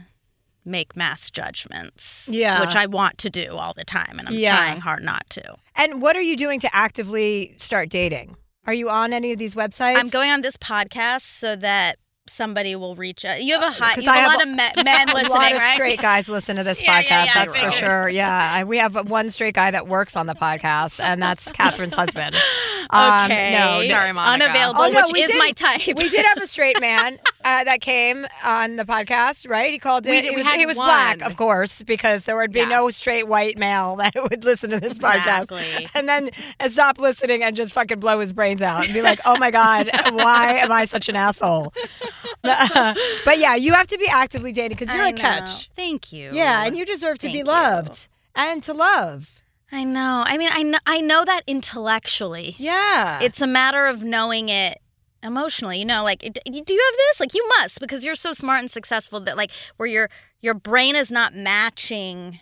[0.66, 2.28] make mass judgments.
[2.32, 2.62] Yeah.
[2.62, 4.56] Which I want to do all the time and I'm Yeah.
[4.56, 5.56] trying hard not to.
[5.76, 8.36] And what are you doing to actively start dating?
[8.66, 9.98] Are you on any of these websites?
[9.98, 13.44] I'm going on this podcast so that somebody will reach out.
[13.44, 15.14] You have a high 'Cause you have I a have lot of me- men a
[15.14, 15.74] listening, lot of right?
[15.74, 17.10] straight guys listen to this Yeah, podcast.
[17.10, 18.08] yeah, yeah, that's for sure.
[18.08, 21.96] Yeah, I- we have one straight guy that works on the podcast, and that's Catherine's
[21.96, 22.36] husband.
[22.90, 23.54] Um, Okay.
[23.58, 24.44] no, no- Sorry, Monica.
[24.46, 25.82] Unavailable, Oh, no, which is did- my type.
[25.98, 29.72] We did have a straight man uh, that came on the podcast, right?
[29.72, 30.10] He called it.
[30.12, 32.90] We he did- we was, he was black, of course, because there would be no
[32.90, 35.62] straight white male that would listen to this Exactly.
[35.62, 36.30] podcast, and then
[36.60, 39.52] and stop listening and just fucking blow his brains out and be like, "Oh my
[39.52, 41.74] god, why am I such an asshole?"
[42.44, 45.18] but yeah, you have to be actively dating because you're I a know.
[45.18, 45.70] catch.
[45.76, 46.32] Thank you.
[46.34, 47.52] Yeah, and you deserve to be Thank you.
[47.52, 49.42] loved and to love.
[49.72, 50.24] I know.
[50.26, 52.56] I mean, I know, I know that intellectually.
[52.60, 53.20] Yeah.
[53.22, 54.78] It's a matter of knowing it
[55.24, 55.80] emotionally.
[55.80, 56.66] You know, like, do you have
[56.98, 57.20] this?
[57.20, 60.10] Like, you must because you're so smart and successful that, like, where your
[60.42, 62.40] your brain is not matching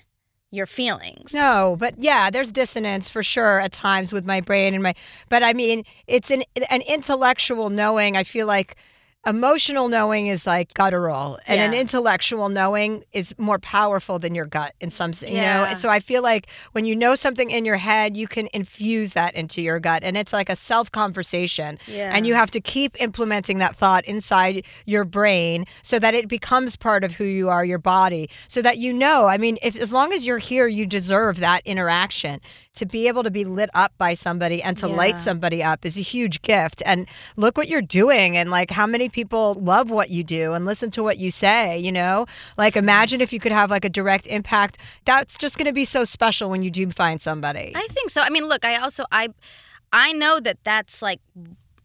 [0.52, 1.34] your feelings.
[1.34, 4.96] No, but yeah, there's dissonance for sure at times with my brain and my
[5.30, 8.18] but I mean, it's an an intellectual knowing.
[8.18, 8.76] I feel like
[9.28, 14.74] emotional knowing is like guttural and an intellectual knowing is more powerful than your gut
[14.82, 15.42] in some s- you know.
[15.42, 15.70] Yeah.
[15.70, 19.14] And so I feel like when you know something in your head, you can infuse
[19.14, 21.78] that into your gut and it's like a self conversation.
[21.86, 22.10] Yeah.
[22.12, 26.76] And you have to keep implementing that thought inside your brain so that it becomes
[26.76, 29.28] part of who you are, your body, so that you know.
[29.28, 32.42] I mean, if as long as you're here, you deserve that interaction.
[32.76, 35.98] To be able to be lit up by somebody and to light somebody up is
[35.98, 36.82] a huge gift.
[36.86, 37.06] And
[37.36, 40.92] look what you're doing and like how many people love what you do and listen
[40.92, 42.26] to what you say, you know?
[42.58, 44.78] Like imagine if you could have like a direct impact.
[45.06, 47.72] That's just going to be so special when you do find somebody.
[47.76, 48.22] I think so.
[48.22, 49.30] I mean, look, I also I
[49.94, 51.20] I know that that's like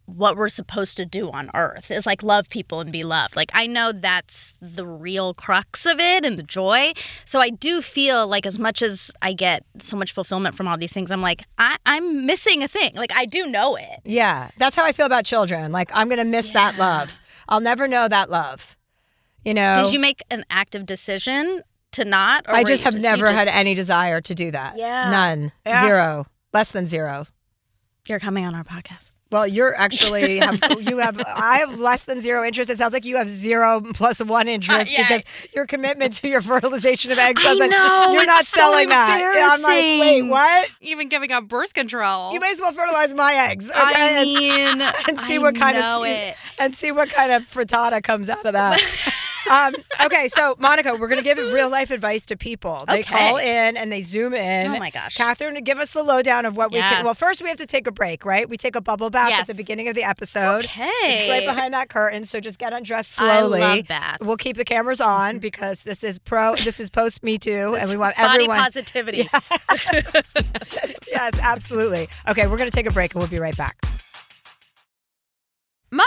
[0.07, 3.37] what we're supposed to do on earth is like love people and be loved.
[3.37, 6.93] Like I know that's the real crux of it and the joy.
[7.25, 10.79] So I do feel like as much as I get so much fulfillment from all
[10.79, 12.95] these things, I'm like I, I'm missing a thing.
[12.95, 14.01] Like I do know it.
[14.05, 15.73] Yeah, that's how I feel about children.
[15.73, 17.19] Like I'm gonna miss that love.
[17.49, 18.77] I'll never know that love.
[19.45, 22.47] You know, Did you make an active decision to not?
[22.49, 24.77] Or I just have never had any desire to do that.
[24.77, 25.11] Yeah.
[25.11, 25.81] none, Yeah.
[25.83, 27.27] zero, less than zero.
[28.09, 29.11] You're coming on our podcast.
[29.31, 32.71] Well, you're actually have you have I have less than zero interest.
[32.71, 35.03] It sounds like you have zero plus one interest yeah.
[35.03, 37.71] because your commitment to your fertilization of eggs I doesn't.
[37.71, 39.21] know, you're not so selling that.
[39.21, 40.71] And I'm like, wait, what?
[40.81, 42.33] Even giving up birth control.
[42.33, 43.69] You may as well fertilize my eggs.
[43.69, 43.81] Okay?
[43.81, 46.37] I mean, and see I what kind know of it.
[46.59, 48.81] and see what kind of frittata comes out of that.
[49.51, 52.85] um, okay, so Monica, we're gonna give real life advice to people.
[52.87, 53.03] They Okay.
[53.29, 54.75] call in and they zoom in.
[54.75, 55.17] Oh my gosh.
[55.17, 57.05] Catherine, give us the lowdown of what we can.
[57.05, 58.49] Well, first we have to take a break, right?
[58.49, 60.65] We take a bubble bath at the beginning of the episode.
[60.65, 60.89] Okay.
[61.05, 63.63] It's right behind that curtain, so just get undressed slowly.
[63.63, 64.19] I love baths.
[64.27, 66.55] We'll keep the cameras on because this is pro.
[66.55, 68.59] This is post Me Too, and we want Body everyone.
[68.59, 69.29] positivity.
[71.09, 72.09] yes, absolutely.
[72.29, 73.77] Okay, we're gonna take a break, and we'll be right back.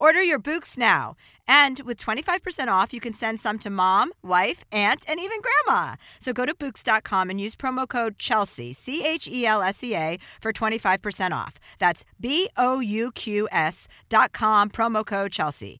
[0.00, 1.14] Order your Bouqs now.
[1.46, 5.96] And with 25% off, you can send some to mom, wife, aunt, and even grandma.
[6.20, 9.94] So go to Bouqs.com and use promo code Chelsea, C H E L S E
[9.94, 11.58] A, for 25% off.
[11.78, 15.76] That's B O U Q S dot com, promo code Chelsea.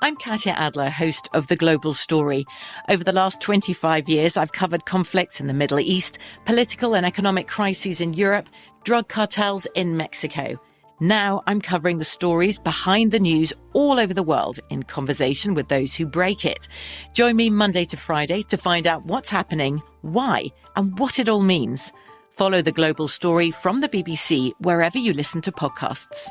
[0.00, 2.44] I'm Katya Adler, host of The Global Story.
[2.88, 7.48] Over the last 25 years, I've covered conflicts in the Middle East, political and economic
[7.48, 8.48] crises in Europe,
[8.84, 10.60] drug cartels in Mexico.
[11.00, 15.68] Now I'm covering the stories behind the news all over the world in conversation with
[15.68, 16.66] those who break it.
[17.12, 21.40] Join me Monday to Friday to find out what's happening, why, and what it all
[21.40, 21.92] means.
[22.30, 26.28] Follow the global story from the BBC wherever you listen to podcasts.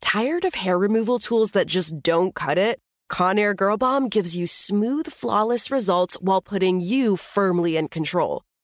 [0.00, 2.80] Tired of hair removal tools that just don't cut it?
[3.10, 8.42] Conair Girl Bomb gives you smooth, flawless results while putting you firmly in control.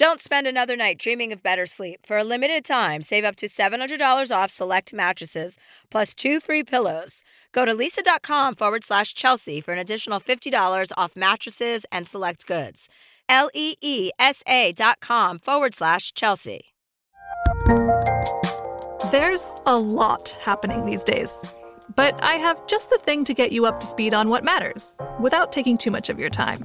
[0.00, 2.06] Don't spend another night dreaming of better sleep.
[2.06, 5.58] For a limited time, save up to $700 off select mattresses
[5.90, 7.22] plus two free pillows.
[7.52, 12.88] Go to leesa.com forward slash Chelsea for an additional $50 off mattresses and select goods.
[13.28, 16.72] L E E S A dot com forward slash Chelsea.
[19.10, 21.44] There's a lot happening these days,
[21.94, 24.96] but I have just the thing to get you up to speed on what matters
[25.20, 26.64] without taking too much of your time.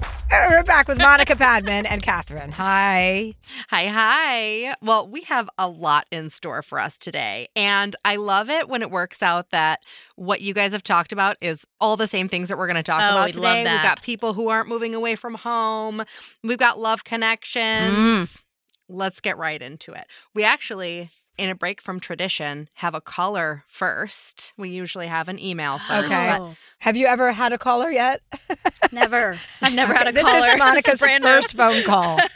[0.33, 2.51] And We're back with Monica Padman and Catherine.
[2.53, 3.33] Hi.
[3.69, 4.73] Hi, hi.
[4.81, 7.49] Well, we have a lot in store for us today.
[7.55, 9.81] And I love it when it works out that
[10.15, 12.83] what you guys have talked about is all the same things that we're going to
[12.83, 13.73] talk Oh, about we love today.
[13.73, 16.03] We've got people who aren't moving away from home,
[16.43, 18.37] we've got love connections.
[18.37, 18.41] Mm.
[18.87, 20.05] Let's get right into it.
[20.33, 24.53] We actually, in a break from tradition, have a caller first.
[24.57, 26.05] We usually have an email first.
[26.05, 26.37] Okay.
[26.39, 28.21] but Have you ever had a caller yet?
[28.91, 29.37] Never.
[29.61, 30.47] I've never had a this caller.
[30.47, 31.29] is Monica's brand new.
[31.29, 32.19] first phone call.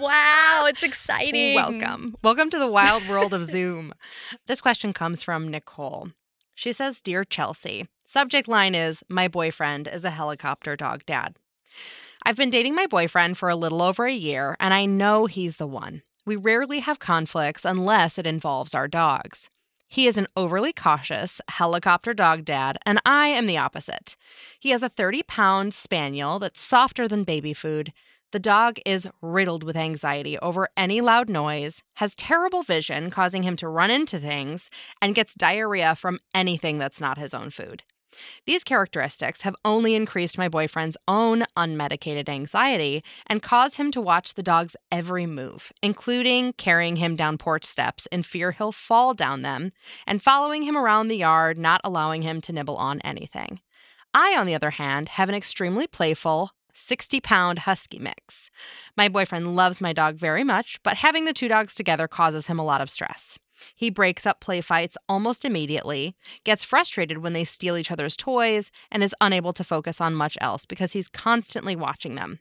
[0.00, 1.54] Wow, it's exciting.
[1.54, 2.16] Welcome.
[2.22, 3.92] Welcome to the wild world of Zoom.
[4.46, 6.08] This question comes from Nicole.
[6.54, 11.36] She says, Dear Chelsea, subject line is My boyfriend is a helicopter dog dad.
[12.24, 15.56] I've been dating my boyfriend for a little over a year, and I know he's
[15.58, 16.02] the one.
[16.26, 19.48] We rarely have conflicts unless it involves our dogs.
[19.88, 24.16] He is an overly cautious helicopter dog dad, and I am the opposite.
[24.58, 27.92] He has a 30 pound spaniel that's softer than baby food.
[28.32, 33.54] The dog is riddled with anxiety over any loud noise, has terrible vision, causing him
[33.58, 34.68] to run into things,
[35.00, 37.84] and gets diarrhea from anything that's not his own food.
[38.46, 44.34] These characteristics have only increased my boyfriend's own unmedicated anxiety and caused him to watch
[44.34, 49.42] the dog's every move, including carrying him down porch steps in fear he'll fall down
[49.42, 49.72] them
[50.06, 53.60] and following him around the yard, not allowing him to nibble on anything.
[54.14, 58.50] I, on the other hand, have an extremely playful, 60 pound husky mix.
[58.96, 62.58] My boyfriend loves my dog very much, but having the two dogs together causes him
[62.58, 63.38] a lot of stress.
[63.74, 68.70] He breaks up play fights almost immediately, gets frustrated when they steal each other's toys,
[68.90, 72.40] and is unable to focus on much else because he's constantly watching them.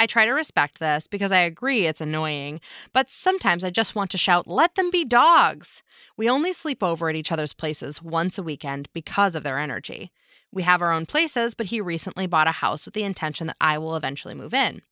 [0.00, 2.60] I try to respect this because I agree it's annoying,
[2.92, 5.82] but sometimes I just want to shout, let them be dogs.
[6.16, 10.12] We only sleep over at each other's places once a weekend because of their energy.
[10.52, 13.56] We have our own places, but he recently bought a house with the intention that
[13.60, 14.82] I will eventually move in.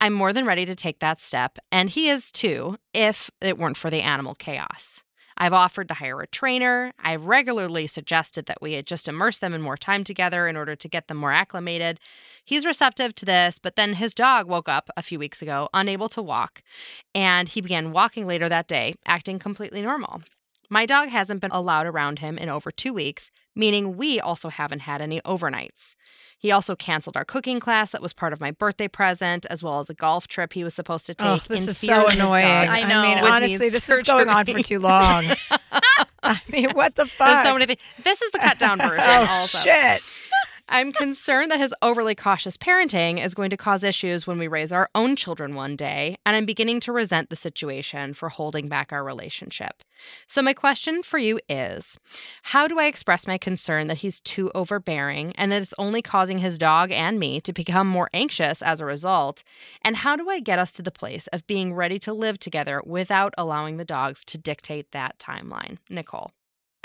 [0.00, 3.76] I'm more than ready to take that step, and he is too, if it weren't
[3.76, 5.02] for the animal chaos.
[5.36, 6.92] I've offered to hire a trainer.
[6.98, 10.88] I've regularly suggested that we just immerse them in more time together in order to
[10.88, 11.98] get them more acclimated.
[12.44, 16.10] He's receptive to this, but then his dog woke up a few weeks ago, unable
[16.10, 16.62] to walk,
[17.14, 20.20] and he began walking later that day, acting completely normal.
[20.68, 23.30] My dog hasn't been allowed around him in over two weeks,
[23.60, 25.94] meaning we also haven't had any overnights.
[26.38, 29.78] He also canceled our cooking class that was part of my birthday present, as well
[29.78, 31.28] as a golf trip he was supposed to take.
[31.28, 32.42] Oh, this in is so annoying.
[32.44, 33.00] I know.
[33.00, 35.26] I mean, honestly, need this is going on for too long.
[36.22, 37.28] I mean, what the fuck?
[37.28, 37.80] There's so many things.
[38.02, 39.04] This is the cut down oh, version.
[39.06, 39.58] oh also.
[39.58, 40.02] shit!
[40.72, 44.70] I'm concerned that his overly cautious parenting is going to cause issues when we raise
[44.70, 48.92] our own children one day, and I'm beginning to resent the situation for holding back
[48.92, 49.82] our relationship.
[50.28, 51.98] So, my question for you is
[52.44, 56.38] How do I express my concern that he's too overbearing and that it's only causing
[56.38, 59.42] his dog and me to become more anxious as a result?
[59.82, 62.80] And how do I get us to the place of being ready to live together
[62.86, 65.78] without allowing the dogs to dictate that timeline?
[65.88, 66.30] Nicole.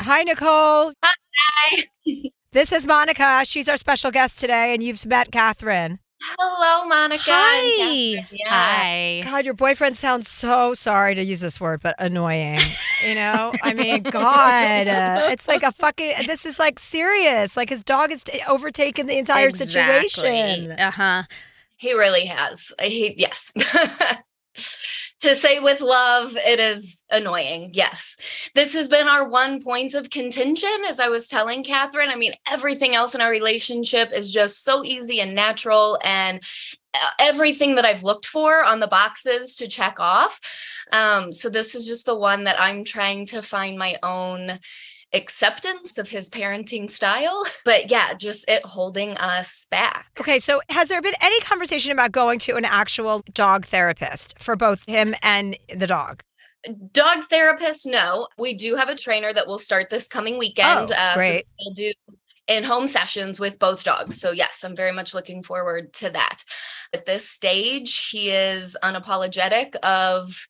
[0.02, 0.92] Hi, Nicole.
[1.04, 1.84] Hi.
[2.56, 3.42] This is Monica.
[3.44, 6.00] She's our special guest today, and you've met Catherine.
[6.22, 7.24] Hello, Monica.
[7.28, 8.26] Hi.
[8.32, 8.48] Yeah.
[8.48, 9.22] Hi.
[9.26, 12.62] God, your boyfriend sounds so sorry to use this word, but annoying.
[13.06, 16.28] You know, I mean, God, uh, it's like a fucking.
[16.28, 17.58] This is like serious.
[17.58, 20.72] Like his dog has t- overtaken the entire situation.
[20.72, 21.24] Uh huh.
[21.76, 22.72] He really has.
[22.82, 23.52] He yes.
[25.22, 27.72] to say with love, it is annoying.
[27.74, 28.18] Yes.
[28.54, 32.10] This has been our one point of contention, as I was telling Catherine.
[32.10, 36.44] I mean, everything else in our relationship is just so easy and natural and
[36.94, 40.40] uh, everything that I've looked for on the boxes to check off.
[40.92, 44.60] Um, so this is just the one that I'm trying to find my own
[45.16, 47.44] acceptance of his parenting style.
[47.64, 50.08] But yeah, just it holding us back.
[50.20, 54.56] Okay, so has there been any conversation about going to an actual dog therapist for
[54.56, 56.22] both him and the dog?
[56.92, 58.28] Dog therapist, no.
[58.38, 60.92] We do have a trainer that will start this coming weekend.
[60.92, 61.48] Oh, uh, so great.
[61.60, 61.92] we'll do
[62.48, 64.20] in home sessions with both dogs.
[64.20, 66.44] So yes, I'm very much looking forward to that.
[66.94, 70.48] At this stage, he is unapologetic of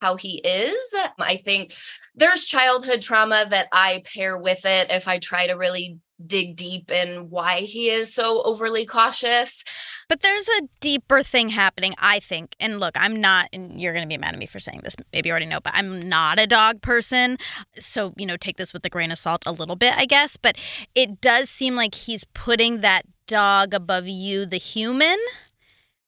[0.00, 0.94] how he is.
[1.18, 1.72] I think
[2.18, 6.90] there's childhood trauma that I pair with it if I try to really dig deep
[6.90, 9.62] in why he is so overly cautious.
[10.08, 12.56] But there's a deeper thing happening, I think.
[12.58, 14.96] And look, I'm not, and you're going to be mad at me for saying this.
[15.12, 17.38] Maybe you already know, but I'm not a dog person.
[17.78, 20.36] So, you know, take this with a grain of salt a little bit, I guess.
[20.36, 20.56] But
[20.94, 25.18] it does seem like he's putting that dog above you, the human.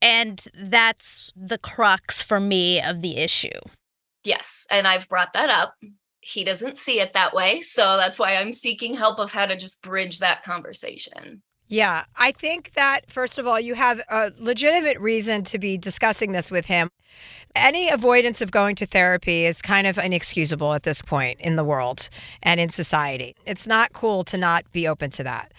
[0.03, 3.61] And that's the crux for me of the issue.
[4.25, 5.75] Yes, and I've brought that up.
[6.21, 7.61] He doesn't see it that way.
[7.61, 11.43] So that's why I'm seeking help of how to just bridge that conversation.
[11.69, 16.33] Yeah, I think that first of all, you have a legitimate reason to be discussing
[16.33, 16.91] this with him.
[17.55, 21.65] Any avoidance of going to therapy is kind of inexcusable at this point in the
[21.65, 22.09] world
[22.43, 23.37] and in society.
[23.47, 25.53] It's not cool to not be open to that.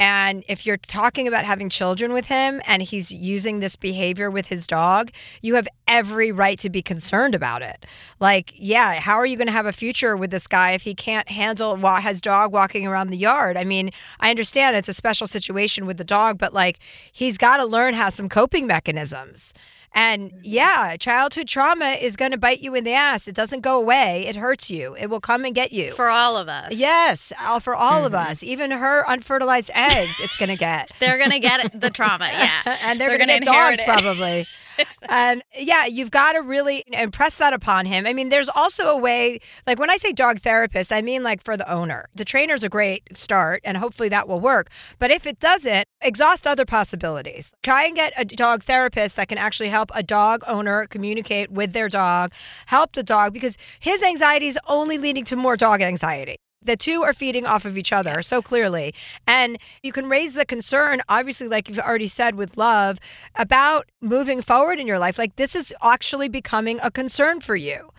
[0.00, 4.46] And if you're talking about having children with him and he's using this behavior with
[4.46, 5.10] his dog,
[5.42, 7.84] you have every right to be concerned about it.
[8.20, 10.94] Like, yeah, how are you going to have a future with this guy if he
[10.94, 13.56] can't handle his dog walking around the yard?
[13.56, 13.90] I mean,
[14.20, 16.78] I understand it's a special situation with the dog, but like,
[17.12, 19.52] he's got to learn how some coping mechanisms.
[19.98, 23.26] And yeah, childhood trauma is going to bite you in the ass.
[23.26, 24.26] It doesn't go away.
[24.28, 24.94] It hurts you.
[24.96, 25.90] It will come and get you.
[25.90, 26.76] For all of us.
[26.76, 28.30] Yes, all- for all of mm-hmm.
[28.30, 28.44] us.
[28.44, 30.92] Even her unfertilized eggs, it's going to get.
[31.00, 32.28] They're going to get the trauma.
[32.38, 32.78] Yeah.
[32.84, 34.02] and they're, They're going to gonna get dogs inherit it.
[34.04, 34.46] probably.
[35.08, 38.06] and yeah, you've got to really impress that upon him.
[38.06, 41.42] I mean, there's also a way, like when I say dog therapist, I mean like
[41.42, 42.08] for the owner.
[42.14, 44.70] The trainer's a great start, and hopefully that will work.
[44.98, 47.52] But if it doesn't, exhaust other possibilities.
[47.62, 51.72] Try and get a dog therapist that can actually help a dog owner communicate with
[51.72, 52.32] their dog,
[52.66, 56.36] help the dog, because his anxiety is only leading to more dog anxiety.
[56.60, 58.94] The two are feeding off of each other so clearly.
[59.26, 62.98] And you can raise the concern, obviously, like you've already said with love,
[63.36, 65.18] about moving forward in your life.
[65.18, 67.90] Like this is actually becoming a concern for you.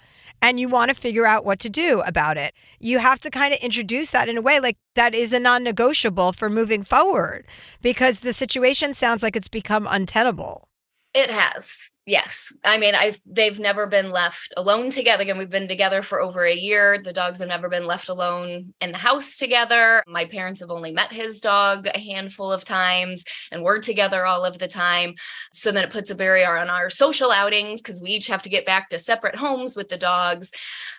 [0.41, 2.53] And you want to figure out what to do about it.
[2.79, 5.63] You have to kind of introduce that in a way like that is a non
[5.63, 7.45] negotiable for moving forward
[7.81, 10.69] because the situation sounds like it's become untenable.
[11.13, 11.91] It has.
[12.09, 12.51] Yes.
[12.63, 15.21] I mean, I've they've never been left alone together.
[15.21, 16.99] Again, we've been together for over a year.
[17.03, 20.03] The dogs have never been left alone in the house together.
[20.07, 24.43] My parents have only met his dog a handful of times and we're together all
[24.43, 25.13] of the time.
[25.53, 28.49] So then it puts a barrier on our social outings because we each have to
[28.49, 30.51] get back to separate homes with the dogs.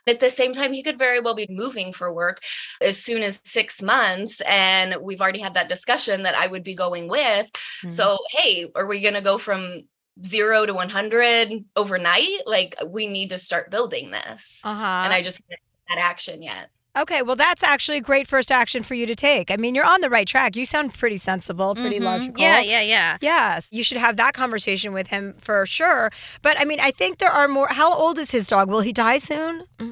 [0.07, 2.41] At the same time, he could very well be moving for work
[2.81, 4.41] as soon as six months.
[4.43, 7.51] And we've already had that discussion that I would be going with.
[7.51, 7.89] Mm-hmm.
[7.89, 9.83] So, hey, are we going to go from
[10.25, 15.03] zero to 100 overnight like we need to start building this uh-huh.
[15.05, 18.83] and i just haven't that action yet Okay, well, that's actually a great first action
[18.83, 19.53] for you to take.
[19.53, 20.57] I mean, you're on the right track.
[20.57, 22.05] You sound pretty sensible, pretty mm-hmm.
[22.05, 22.43] logical.
[22.43, 23.17] Yeah, yeah, yeah.
[23.21, 26.11] Yes, you should have that conversation with him for sure.
[26.43, 27.69] But I mean, I think there are more.
[27.69, 28.69] How old is his dog?
[28.69, 29.65] Will he die soon?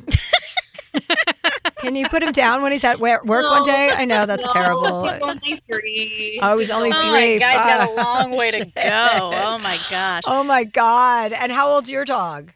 [1.80, 3.90] Can you put him down when he's at work no, one day?
[3.90, 5.08] I know that's no, terrible.
[5.08, 6.38] He's only three.
[6.42, 7.34] Oh, he's only oh three.
[7.34, 8.72] My guy's got a long way to go.
[9.34, 10.22] Oh my gosh.
[10.26, 11.32] Oh my god.
[11.32, 12.52] And how old's your dog?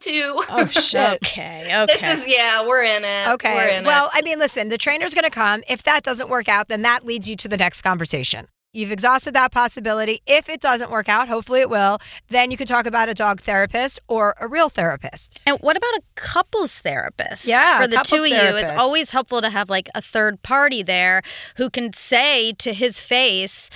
[0.00, 0.42] Two.
[0.48, 1.18] Oh shit.
[1.24, 1.68] okay.
[1.82, 1.86] Okay.
[1.86, 3.28] This is yeah, we're in it.
[3.34, 3.76] Okay.
[3.76, 4.12] In well, it.
[4.14, 5.62] I mean, listen, the trainer's going to come.
[5.68, 8.48] If that doesn't work out, then that leads you to the next conversation.
[8.72, 10.20] You've exhausted that possibility.
[10.26, 11.98] If it doesn't work out, hopefully it will,
[12.28, 15.40] then you can talk about a dog therapist or a real therapist.
[15.46, 17.48] And what about a couples therapist?
[17.48, 18.68] Yeah, for the two of therapist.
[18.68, 21.22] you, it's always helpful to have like a third party there
[21.56, 23.70] who can say to his face,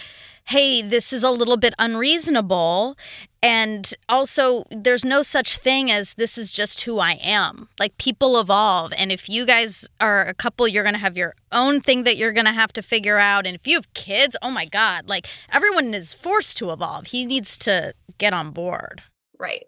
[0.45, 2.97] hey, this is a little bit unreasonable.
[3.43, 7.69] And also, there's no such thing as this is just who I am.
[7.81, 8.93] Like, people evolve.
[8.97, 12.17] And if you guys are a couple, you're going to have your own thing that
[12.17, 13.45] you're going to have to figure out.
[13.45, 17.07] And if you have kids, oh my God, like everyone is forced to evolve.
[17.07, 19.03] He needs to get on board.
[19.41, 19.65] Right.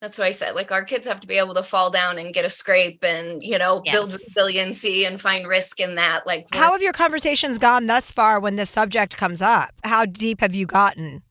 [0.00, 0.54] That's what I said.
[0.54, 3.42] Like our kids have to be able to fall down and get a scrape and,
[3.42, 3.94] you know, yes.
[3.94, 6.24] build resiliency and find risk in that.
[6.24, 9.72] Like How have your conversations gone thus far when this subject comes up?
[9.82, 11.22] How deep have you gotten?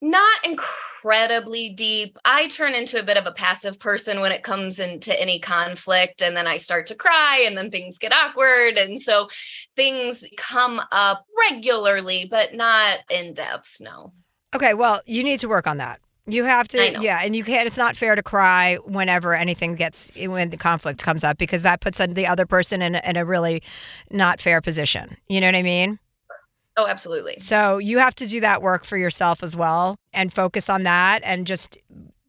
[0.00, 2.18] Not incredibly deep.
[2.24, 6.22] I turn into a bit of a passive person when it comes into any conflict
[6.22, 9.28] and then I start to cry and then things get awkward and so
[9.74, 14.12] things come up regularly but not in depth, no.
[14.54, 16.00] Okay, well, you need to work on that.
[16.26, 17.66] You have to, yeah, and you can't.
[17.66, 21.62] It's not fair to cry whenever anything gets eh, when the conflict comes up because
[21.62, 23.62] that puts the other person in, in a really
[24.10, 25.16] not fair position.
[25.28, 25.98] You know what I mean?
[26.78, 27.34] Oh, absolutely.
[27.40, 31.22] So you have to do that work for yourself as well and focus on that
[31.24, 31.76] and just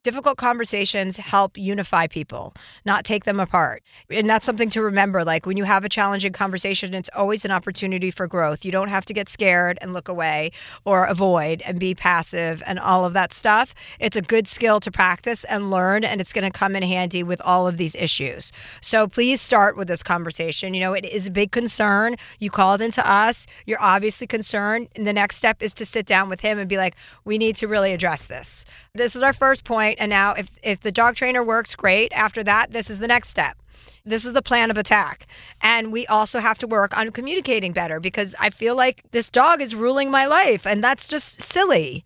[0.04, 2.54] difficult conversations help unify people,
[2.86, 3.84] not take them apart.
[4.10, 5.24] And that's something to remember.
[5.24, 8.64] Like when you have a challenging conversation, it's always an opportunity for growth.
[8.66, 10.52] You don't have to get scared and look away
[10.86, 13.74] or avoid and be passive and all of that stuff.
[14.00, 17.24] It's a good skill to practice and learn, and it's going to come in handy
[17.24, 18.52] with all of these issues.
[18.82, 20.74] So please start with this conversation.
[20.74, 22.16] You know, it is a big concern.
[22.40, 24.88] You called into us, you're obviously concerned.
[24.96, 26.96] And the next step is to sit down with him and be like,
[27.26, 28.66] we need to really address this.
[28.94, 30.00] This is our first point point.
[30.00, 32.12] And now, if, if the dog trainer works, great.
[32.14, 33.58] After that, this is the next step.
[34.06, 35.28] This is the plan of attack.
[35.62, 39.62] And we also have to work on communicating better because I feel like this dog
[39.62, 40.66] is ruling my life.
[40.66, 42.04] And that's just silly.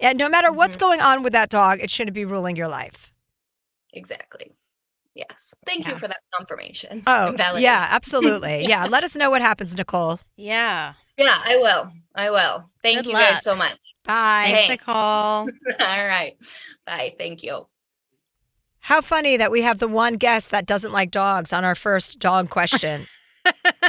[0.00, 0.86] And no matter what's mm-hmm.
[0.86, 3.12] going on with that dog, it shouldn't be ruling your life.
[3.92, 4.52] Exactly.
[5.14, 5.54] Yes.
[5.64, 5.92] Thank yeah.
[5.92, 7.02] you for that confirmation.
[7.06, 8.66] Oh, yeah, absolutely.
[8.68, 8.86] yeah.
[8.86, 10.20] Let us know what happens, Nicole.
[10.36, 10.92] Yeah.
[11.16, 11.90] Yeah, I will.
[12.14, 12.68] I will.
[12.82, 13.30] Thank Good you luck.
[13.30, 13.78] guys so much.
[14.06, 14.44] Bye.
[14.46, 14.94] Thanks, Nicole.
[14.94, 15.46] All
[15.80, 16.36] right.
[16.86, 17.14] Bye.
[17.18, 17.66] Thank you.
[18.80, 22.20] How funny that we have the one guest that doesn't like dogs on our first
[22.20, 23.08] dog question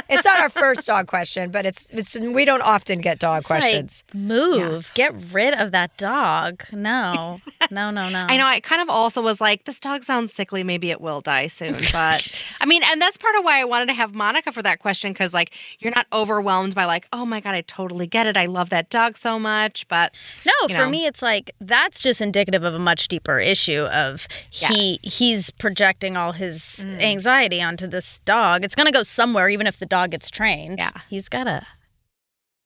[0.08, 3.46] it's not our first dog question, but it's it's we don't often get dog it's
[3.46, 4.04] questions.
[4.08, 5.10] Like, move, yeah.
[5.10, 6.64] get rid of that dog.
[6.72, 7.70] No, yes.
[7.70, 8.26] no, no, no.
[8.28, 8.46] I know.
[8.46, 10.62] I kind of also was like, this dog sounds sickly.
[10.62, 11.76] Maybe it will die soon.
[11.92, 12.30] But
[12.60, 15.12] I mean, and that's part of why I wanted to have Monica for that question
[15.12, 18.36] because like you're not overwhelmed by like, oh my god, I totally get it.
[18.36, 19.86] I love that dog so much.
[19.88, 20.14] But
[20.46, 20.90] no, for know.
[20.90, 25.14] me, it's like that's just indicative of a much deeper issue of he yes.
[25.14, 27.00] he's projecting all his mm.
[27.00, 28.64] anxiety onto this dog.
[28.64, 30.78] It's gonna go somewhere even if the dog gets trained.
[30.78, 30.92] Yeah.
[31.08, 31.66] He's got to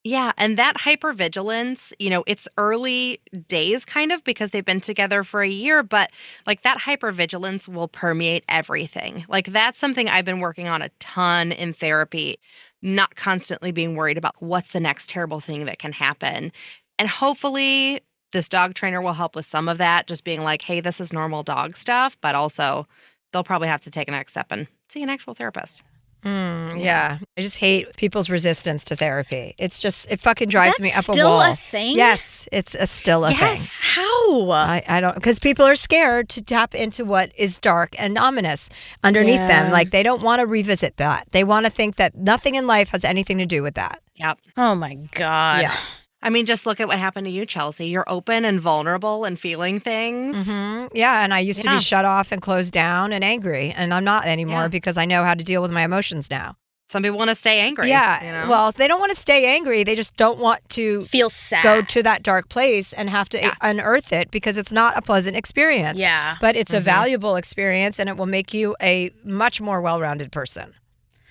[0.05, 5.23] Yeah, and that hypervigilance, you know, it's early days kind of because they've been together
[5.23, 6.11] for a year, but
[6.47, 9.25] like that hypervigilance will permeate everything.
[9.29, 12.39] Like that's something I've been working on a ton in therapy,
[12.83, 16.53] not constantly being worried about what's the next terrible thing that can happen.
[16.99, 18.01] And hopefully
[18.33, 21.13] this dog trainer will help with some of that, just being like, hey, this is
[21.13, 22.89] normal dog stuff, but also
[23.33, 25.83] they'll probably have to take a next step and see an actual therapist.
[26.25, 27.19] Mm, yeah.
[27.37, 29.55] I just hate people's resistance to therapy.
[29.59, 31.41] It's just it fucking drives That's me up a wall.
[31.43, 31.97] a thing?
[31.97, 33.59] Yes, it's a, still a Yes.
[33.59, 33.69] thing.
[33.81, 34.51] How?
[34.51, 38.71] I, I don't because people are scared to tap into what is dark and ominous
[39.03, 39.71] underneath them.
[39.73, 41.27] Like they don't want to revisit that.
[41.33, 44.01] They want to think that nothing in life has anything to do with that.
[44.17, 44.39] Yep.
[44.57, 45.63] Oh my God.
[45.63, 45.77] Yeah.
[46.23, 47.87] I mean, just look at what happened to you, Chelsea.
[47.87, 50.47] You're open and vulnerable and feeling things.
[50.53, 53.93] hmm Yeah, and I used to be shut off and closed down and angry, and
[53.93, 54.69] I'm not anymore Yeah.
[54.69, 56.57] because I know how to deal with my emotions now.
[56.91, 57.89] Some people want to stay angry.
[57.89, 58.23] Yeah.
[58.23, 58.51] you know?
[58.51, 59.83] Well, if they don't want to stay angry.
[59.83, 61.63] They just don't want to Feel sad.
[61.65, 63.55] go to that dark place and have to Yeah.
[63.63, 65.99] unearth it because it's not a pleasant experience.
[65.99, 66.37] Yeah.
[66.39, 66.85] But it's a Mhm.
[66.85, 70.75] valuable experience and it will make you a much more well rounded person.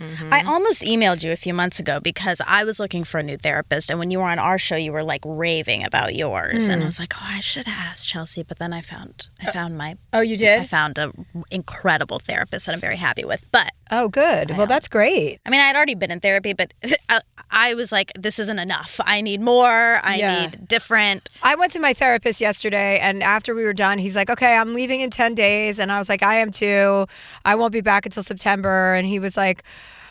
[0.02, 0.34] Mhm.
[0.34, 3.38] I almost emailed you a few months ago because I was looking for a new
[3.38, 3.89] therapist.
[3.89, 6.68] And when you were on our show, you were like raving about yours.
[6.68, 8.43] And I was like, oh, I should ask Chelsea.
[8.43, 10.60] But then I found I found my Oh, you did?
[10.62, 13.43] I found an incredible therapist that I'm very happy with.
[13.52, 14.56] But Oh, good.
[14.56, 15.42] Well, that's great.
[15.46, 16.74] I mean, I had already been in therapy, but
[17.10, 17.20] I,
[17.50, 19.00] I was like, this isn't enough.
[19.04, 20.00] I need more.
[20.02, 20.42] I Yeah.
[20.42, 21.30] need different.
[21.44, 24.74] I went to my therapist yesterday, and after we were done, he's like, "Okay, I'm
[24.74, 27.06] leaving in ten days," and I was like, "I am too.
[27.44, 29.64] I won't be back until September." And he was like.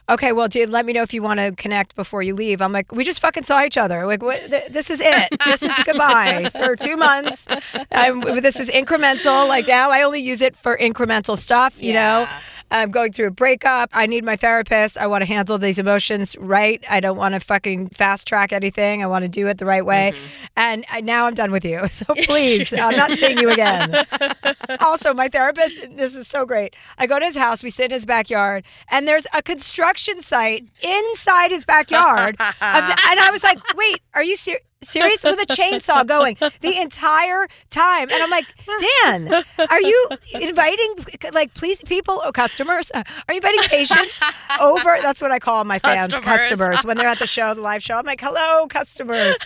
[0.09, 2.61] Okay, well, dude, let me know if you want to connect before you leave.
[2.61, 4.07] I'm like, we just fucking saw each other.
[4.07, 5.29] Like, what, th- this is it.
[5.47, 7.47] This is goodbye for two months.
[7.93, 9.47] I'm, this is incremental.
[9.47, 11.81] Like now, I only use it for incremental stuff.
[11.81, 12.27] You know,
[12.71, 13.91] I'm going through a breakup.
[13.93, 14.99] I need my therapist.
[14.99, 16.83] I want to handle these emotions right.
[16.89, 19.03] I don't want to fucking fast track anything.
[19.03, 20.13] I want to do it the right way.
[20.15, 20.27] Mm-hmm.
[20.57, 21.81] And I, now I'm done with you.
[21.91, 24.07] So please, I'm not seeing you again.
[24.81, 26.75] also, my therapist, this is so great.
[26.97, 30.65] I go to his house, we sit in his backyard, and there's a construction site
[30.83, 32.37] inside his backyard.
[32.39, 34.63] the- and I was like, wait, are you serious?
[34.83, 38.47] Serious with a chainsaw going the entire time, and I'm like,
[38.81, 40.09] Dan, are you
[40.41, 40.95] inviting
[41.35, 42.91] like please people, or customers?
[42.95, 44.19] Uh, Are you inviting patients
[44.59, 44.97] over?
[45.03, 46.25] That's what I call my fans, Customers.
[46.49, 46.85] customers.
[46.85, 49.37] When they're at the show, the live show, I'm like, hello, customers.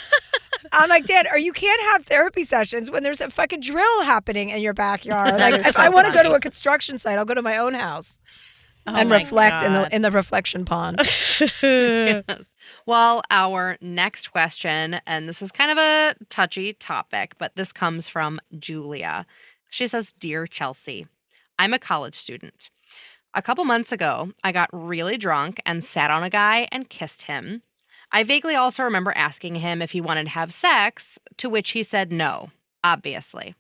[0.72, 4.50] I'm like, Dan, or you can't have therapy sessions when there's a fucking drill happening
[4.50, 5.34] in your backyard.
[5.34, 7.56] Like, if so I want to go to a construction site, I'll go to my
[7.56, 8.20] own house
[8.86, 10.98] Oh and my reflect in the in the reflection pond.
[11.62, 12.53] yes.
[12.86, 18.08] Well, our next question, and this is kind of a touchy topic, but this comes
[18.08, 19.24] from Julia.
[19.70, 21.06] She says, Dear Chelsea,
[21.58, 22.68] I'm a college student.
[23.32, 27.22] A couple months ago, I got really drunk and sat on a guy and kissed
[27.22, 27.62] him.
[28.12, 31.82] I vaguely also remember asking him if he wanted to have sex, to which he
[31.82, 32.50] said no,
[32.84, 33.54] obviously.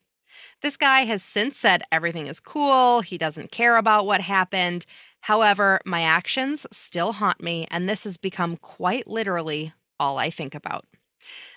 [0.60, 4.86] This guy has since said everything is cool, he doesn't care about what happened.
[5.24, 10.54] However, my actions still haunt me, and this has become quite literally all I think
[10.54, 10.84] about.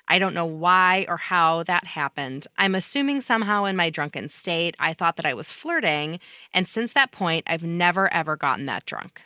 [0.07, 2.47] I don't know why or how that happened.
[2.57, 6.21] I'm assuming somehow in my drunken state, I thought that I was flirting,
[6.53, 9.21] and since that point, I've never ever gotten that drunk.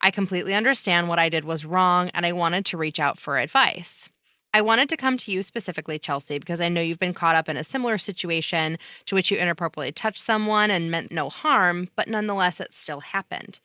[0.00, 3.36] I completely understand what I did was wrong, and I wanted to reach out for
[3.36, 4.08] advice.
[4.54, 7.48] I wanted to come to you specifically, Chelsea, because I know you've been caught up
[7.48, 12.06] in a similar situation to which you inappropriately touched someone and meant no harm, but
[12.06, 13.58] nonetheless, it still happened.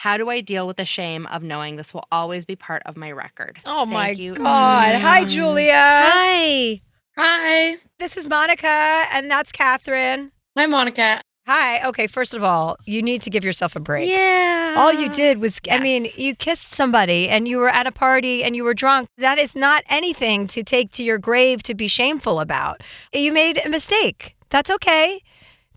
[0.00, 2.96] How do I deal with the shame of knowing this will always be part of
[2.96, 3.58] my record?
[3.66, 4.94] Oh Thank my you, God.
[4.94, 5.26] Hi, mm-hmm.
[5.26, 5.74] Julia.
[5.74, 6.80] Hi.
[7.18, 7.76] Hi.
[7.98, 10.32] This is Monica, and that's Catherine.
[10.56, 11.20] Hi, Monica.
[11.46, 11.86] Hi.
[11.86, 14.08] Okay, first of all, you need to give yourself a break.
[14.08, 14.76] Yeah.
[14.78, 18.42] All you did was, I mean, you kissed somebody and you were at a party
[18.42, 19.06] and you were drunk.
[19.18, 22.80] That is not anything to take to your grave to be shameful about.
[23.12, 24.34] You made a mistake.
[24.48, 25.20] That's okay.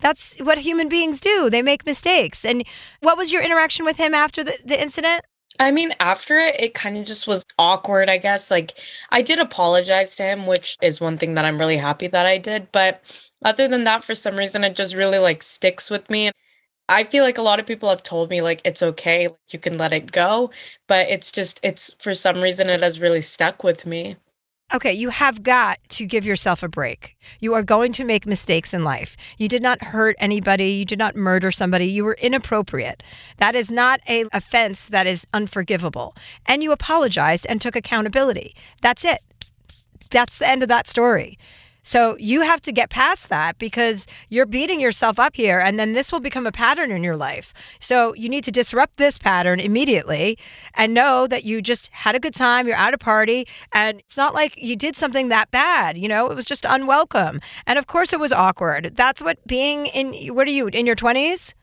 [0.00, 1.48] That's what human beings do.
[1.48, 2.44] They make mistakes.
[2.44, 2.64] And
[3.00, 5.24] what was your interaction with him after the, the incident?
[5.60, 8.50] I mean, after it, it kind of just was awkward, I guess.
[8.50, 8.72] Like,
[9.10, 12.38] I did apologize to him, which is one thing that I'm really happy that I
[12.38, 12.72] did.
[12.72, 13.02] But
[13.44, 16.32] other than that, for some reason, it just really like sticks with me.
[16.88, 19.78] I feel like a lot of people have told me, like, it's okay, you can
[19.78, 20.50] let it go.
[20.88, 24.16] But it's just, it's for some reason, it has really stuck with me.
[24.74, 27.16] Okay, you have got to give yourself a break.
[27.38, 29.16] You are going to make mistakes in life.
[29.38, 33.00] You did not hurt anybody, you did not murder somebody, you were inappropriate.
[33.36, 36.16] That is not a offense that is unforgivable.
[36.44, 38.56] And you apologized and took accountability.
[38.82, 39.20] That's it.
[40.10, 41.38] That's the end of that story.
[41.84, 45.92] So you have to get past that because you're beating yourself up here and then
[45.92, 47.52] this will become a pattern in your life.
[47.78, 50.38] So you need to disrupt this pattern immediately
[50.74, 54.16] and know that you just had a good time, you're at a party and it's
[54.16, 57.40] not like you did something that bad, you know, it was just unwelcome.
[57.66, 58.92] And of course it was awkward.
[58.94, 61.54] That's what being in what are you in your 20s?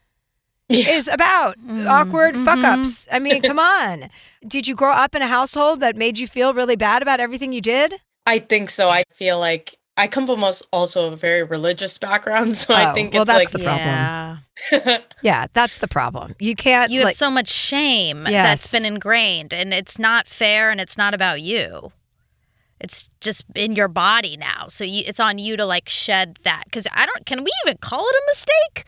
[0.69, 1.85] is about mm-hmm.
[1.87, 2.45] awkward mm-hmm.
[2.45, 3.07] fuck ups.
[3.11, 4.09] I mean, come on.
[4.47, 7.51] Did you grow up in a household that made you feel really bad about everything
[7.51, 7.95] you did?
[8.25, 8.89] I think so.
[8.89, 10.43] I feel like I come from
[10.73, 13.85] also a very religious background, so I Oh, think well, it's that's like the problem.
[13.85, 14.37] Yeah.
[15.21, 16.33] Yeah, that's the problem.
[16.39, 18.63] You can't You have like, so much shame Yes.
[18.63, 21.91] that's been ingrained, and it's not fair, and it's not about you.
[22.79, 26.63] It's just in your body now, so you, it's on you to like shed that.
[26.65, 27.23] Because I don't.
[27.27, 28.85] Can we even call it a mistake?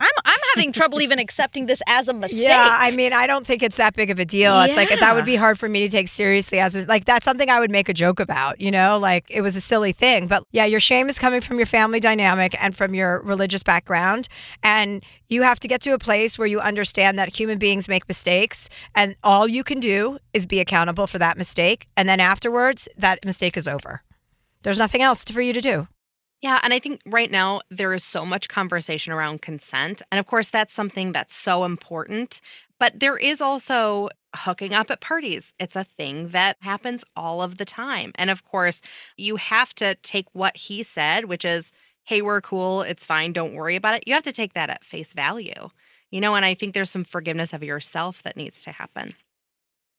[0.00, 2.38] I'm I'm having trouble even accepting this as a mistake.
[2.48, 4.52] Yeah, I mean, I don't think it's that big of a deal.
[4.54, 4.66] Yeah.
[4.66, 7.24] It's like that would be hard for me to take seriously as a- like that's
[7.24, 8.98] something I would make a joke about, you know?
[8.98, 12.00] Like it was a silly thing, but yeah, your shame is coming from your family
[12.00, 14.28] dynamic and from your religious background,
[14.62, 18.06] and you have to get to a place where you understand that human beings make
[18.08, 22.88] mistakes and all you can do is be accountable for that mistake, and then afterwards
[22.96, 24.02] that mistake is over.
[24.62, 25.88] There's nothing else for you to do.
[26.40, 30.02] Yeah, and I think right now there is so much conversation around consent.
[30.12, 32.40] And of course, that's something that's so important.
[32.78, 35.54] But there is also hooking up at parties.
[35.58, 38.12] It's a thing that happens all of the time.
[38.14, 38.82] And of course,
[39.16, 41.72] you have to take what he said, which is,
[42.04, 42.82] hey, we're cool.
[42.82, 43.32] It's fine.
[43.32, 44.04] Don't worry about it.
[44.06, 45.70] You have to take that at face value.
[46.10, 49.14] You know, and I think there's some forgiveness of yourself that needs to happen.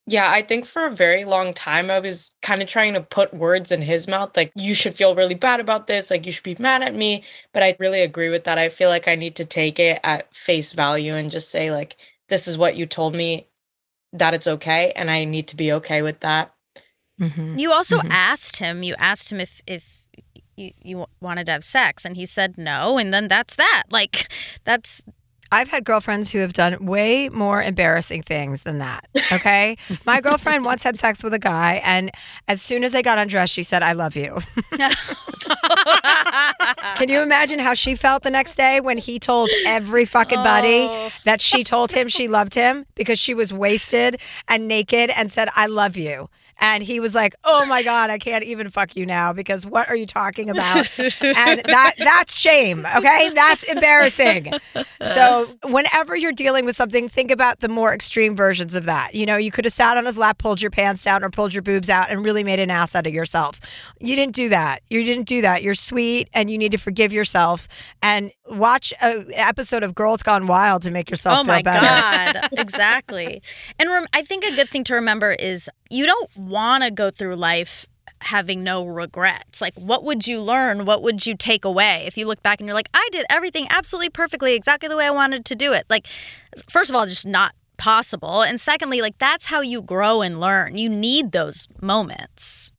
[0.07, 3.31] Yeah, I think for a very long time, I was kind of trying to put
[3.31, 6.43] words in his mouth, like, you should feel really bad about this, like, you should
[6.43, 7.23] be mad at me.
[7.53, 8.57] But I really agree with that.
[8.57, 11.95] I feel like I need to take it at face value and just say, like,
[12.27, 13.47] this is what you told me,
[14.11, 14.93] that it's okay.
[14.95, 16.53] And I need to be okay with that.
[17.21, 18.11] Mm-hmm, you also mm-hmm.
[18.11, 18.81] asked him.
[18.81, 20.01] You asked him if if
[20.55, 23.83] you you wanted to have sex, and he said no, and then that's that.
[23.91, 24.31] Like
[24.63, 25.03] that's.
[25.51, 29.07] I've had girlfriends who have done way more embarrassing things than that.
[29.31, 29.77] Okay.
[30.05, 32.11] My girlfriend once had sex with a guy, and
[32.47, 34.37] as soon as they got undressed, she said, I love you.
[36.95, 40.87] Can you imagine how she felt the next day when he told every fucking buddy
[40.89, 41.09] Oh.
[41.25, 45.49] that she told him she loved him because she was wasted and naked and said,
[45.55, 46.29] I love you?
[46.59, 49.89] And he was like, "Oh my god, I can't even fuck you now because what
[49.89, 51.11] are you talking about?" and
[51.65, 53.31] that that's shame, okay?
[53.33, 54.53] That's embarrassing.
[55.13, 59.15] So, whenever you're dealing with something, think about the more extreme versions of that.
[59.15, 61.53] You know, you could have sat on his lap, pulled your pants down or pulled
[61.53, 63.59] your boobs out and really made an ass out of yourself.
[63.99, 64.81] You didn't do that.
[64.89, 65.63] You didn't do that.
[65.63, 67.67] You're sweet and you need to forgive yourself
[68.01, 71.85] and watch an episode of Girls Gone Wild to make yourself oh feel my better.
[71.85, 72.49] god!
[72.53, 73.41] exactly.
[73.77, 77.11] And rem- I think a good thing to remember is you don't want to go
[77.11, 77.85] through life
[78.21, 79.61] having no regrets.
[79.61, 80.85] Like, what would you learn?
[80.85, 83.67] What would you take away if you look back and you're like, I did everything
[83.69, 85.85] absolutely perfectly, exactly the way I wanted to do it?
[85.89, 86.07] Like,
[86.69, 88.41] first of all, just not possible.
[88.41, 90.77] And secondly, like, that's how you grow and learn.
[90.77, 92.71] You need those moments.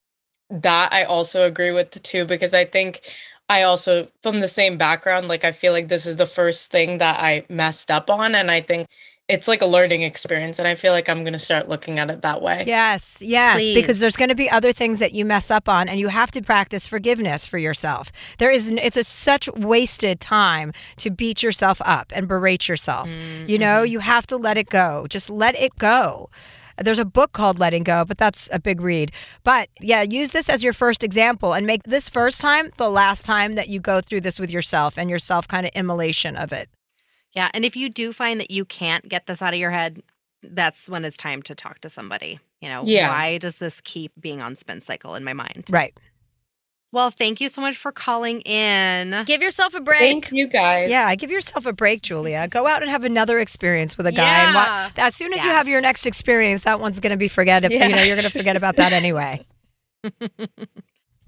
[0.50, 3.00] That I also agree with two because I think
[3.48, 6.98] I also, from the same background, like, I feel like this is the first thing
[6.98, 8.34] that I messed up on.
[8.34, 8.88] And I think
[9.30, 10.58] it's like a learning experience.
[10.58, 12.64] And I feel like I'm going to start looking at it that way.
[12.66, 16.00] Yes, yes, because there's going to be other things that you mess up on, and
[16.00, 18.10] you have to practice forgiveness for yourself.
[18.38, 23.10] There is, it's a such wasted time to beat yourself up and berate yourself.
[23.46, 23.92] You know, mm-hmm.
[23.92, 25.06] you have to let it go.
[25.08, 26.30] Just let it go.
[26.82, 29.12] There's a book called Letting Go, but that's a big read.
[29.44, 33.26] But yeah, use this as your first example and make this first time the last
[33.26, 36.52] time that you go through this with yourself and your self kind of immolation of
[36.52, 36.70] it.
[37.34, 37.50] Yeah.
[37.54, 40.02] And if you do find that you can't get this out of your head,
[40.42, 42.38] that's when it's time to talk to somebody.
[42.60, 43.08] You know, Yeah.
[43.08, 45.64] why does this keep being on spin cycle in my mind?
[45.70, 45.98] Right.
[46.92, 49.22] Well, thank you so much for calling in.
[49.24, 50.00] Give yourself a break.
[50.00, 50.90] Thank you guys.
[50.90, 52.48] Yeah, give yourself a break, Julia.
[52.48, 54.24] Go out and have another experience with a guy.
[54.44, 54.86] And Yeah.
[54.86, 57.62] wa- as soon as you have your next experience, that one's going to be forget.
[57.70, 59.44] You know, you're going to forget about that anyway.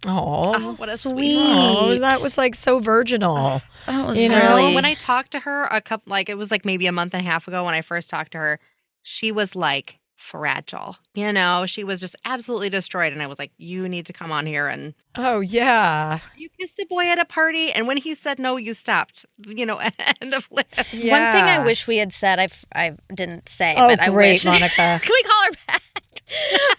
[0.07, 1.37] Oh, Oh, what a sweet.
[1.39, 3.63] Oh, that was like so virginal.
[3.87, 6.65] That was you know, when I talked to her a couple, like it was like
[6.65, 8.61] maybe a month and a half ago when I first talked to her,
[9.03, 10.97] she was like fragile.
[11.15, 13.13] You know, she was just absolutely destroyed.
[13.13, 16.79] And I was like, you need to come on here and Oh yeah, you kissed
[16.81, 17.71] a boy at a party.
[17.73, 19.25] And when he said no, you stopped.
[19.47, 19.77] You know,
[20.21, 20.69] end of list.
[20.77, 24.33] One thing I wish we had said, I I didn't say, Oh, but I great,
[24.33, 24.45] wish.
[24.47, 25.01] Monica.
[25.03, 25.83] Can we call her back?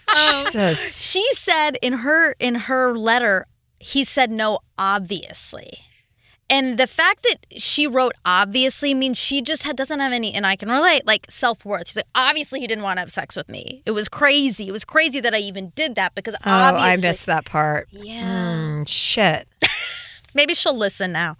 [0.08, 3.46] Um, she said in her in her letter,
[3.80, 5.80] he said no, obviously,
[6.48, 10.46] And the fact that she wrote obviously means she just had, doesn't have any, and
[10.46, 11.88] I can relate, like self worth.
[11.88, 13.82] She's like, obviously he didn't want to have sex with me.
[13.86, 14.68] It was crazy.
[14.68, 17.06] It was crazy that I even did that because Oh, obviously.
[17.06, 17.88] I missed that part.
[17.90, 18.22] Yeah.
[18.22, 19.48] Mm, shit.
[20.34, 21.36] Maybe she'll listen now.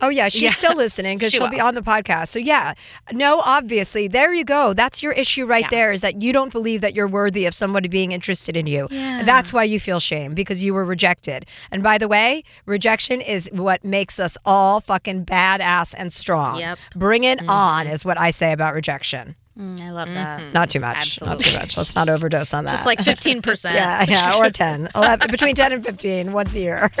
[0.00, 0.52] Oh yeah, she's Yeah.
[0.52, 2.28] still listening because She will be on the podcast.
[2.28, 2.74] So yeah,
[3.12, 4.72] no, obviously, there you go.
[4.72, 5.68] That's your issue right Yeah.
[5.70, 5.92] there.
[5.92, 8.86] Is that you don't believe that you're worthy of somebody being interested in you.
[8.90, 9.22] Yeah.
[9.24, 11.46] That's why you feel shame because you were rejected.
[11.70, 16.58] And by the way, rejection is what makes us all fucking badass and strong.
[16.60, 16.78] Yep.
[16.94, 19.34] Bring it on is what I say about rejection.
[19.58, 20.52] Mm, I love that.
[20.54, 21.20] Not too much.
[21.20, 21.76] Not too much.
[21.76, 22.70] Let's not overdose on that.
[22.74, 23.64] Just like 15%.
[23.74, 24.90] yeah, yeah, or 10.
[24.94, 26.90] 11, between 10 and 15 once a year.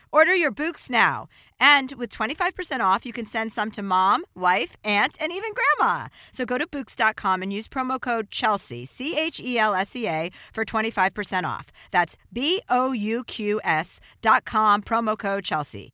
[0.11, 1.27] Order your Bouqs now.
[1.59, 6.07] And with 25% off, you can send some to mom, wife, aunt, and even grandma.
[6.31, 10.07] So go to Bouqs.com and use promo code Chelsea, C H E L S E
[10.07, 11.71] A, for 25% off.
[11.91, 15.91] That's B O U Q S dot com, promo code Chelsea.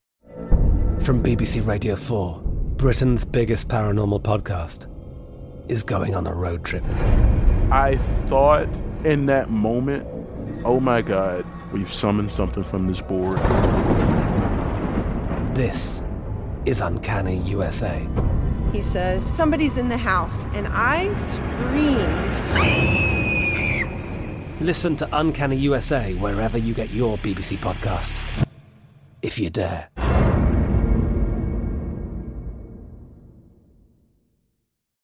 [0.99, 2.41] From BBC Radio 4,
[2.77, 4.87] Britain's biggest paranormal podcast
[5.69, 6.83] is going on a road trip.
[7.71, 8.67] I thought
[9.03, 10.07] in that moment,
[10.65, 13.37] oh my God, we've summoned something from this board.
[15.57, 16.05] This
[16.65, 18.07] is Uncanny USA.
[18.71, 22.37] He says, Somebody's in the house, and I screamed.
[24.61, 28.45] Listen to Uncanny USA wherever you get your BBC podcasts,
[29.23, 29.89] if you dare.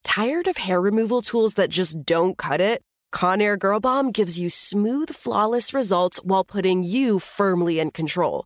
[0.04, 2.84] Tired of hair removal tools that just don't cut it?
[3.12, 8.45] Conair Girl Bomb gives you smooth, flawless results while putting you firmly in control.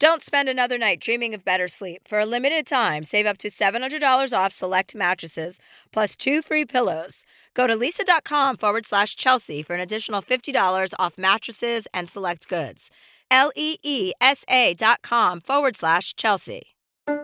[0.00, 2.08] Don't spend another night dreaming of better sleep.
[2.08, 5.58] For a limited time, save up to $700 off select mattresses
[5.92, 7.26] plus two free pillows.
[7.52, 12.90] Go to leesa.com forward slash Chelsea for an additional $50 off mattresses and select goods.
[13.30, 16.62] L E E S A dot com forward slash Chelsea.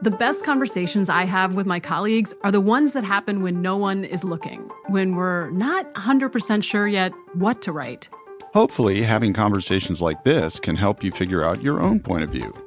[0.03, 3.79] The best conversations I have with my colleagues are the ones that happen when no
[3.79, 8.11] one is looking, when we're not 100% sure yet what to write.
[8.53, 12.66] Hopefully, having conversations like this can help you figure out your own point of view.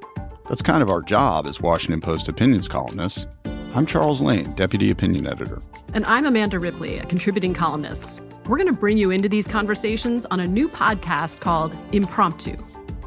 [0.50, 3.28] That's kind of our job as Washington Post opinions columnists.
[3.76, 5.62] I'm Charles Lane, Deputy Opinion Editor.
[5.94, 8.20] And I'm Amanda Ripley, a contributing columnist.
[8.48, 12.58] We're going to bring you into these conversations on a new podcast called Impromptu.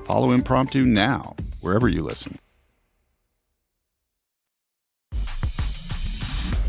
[0.05, 2.39] Follow Impromptu now, wherever you listen.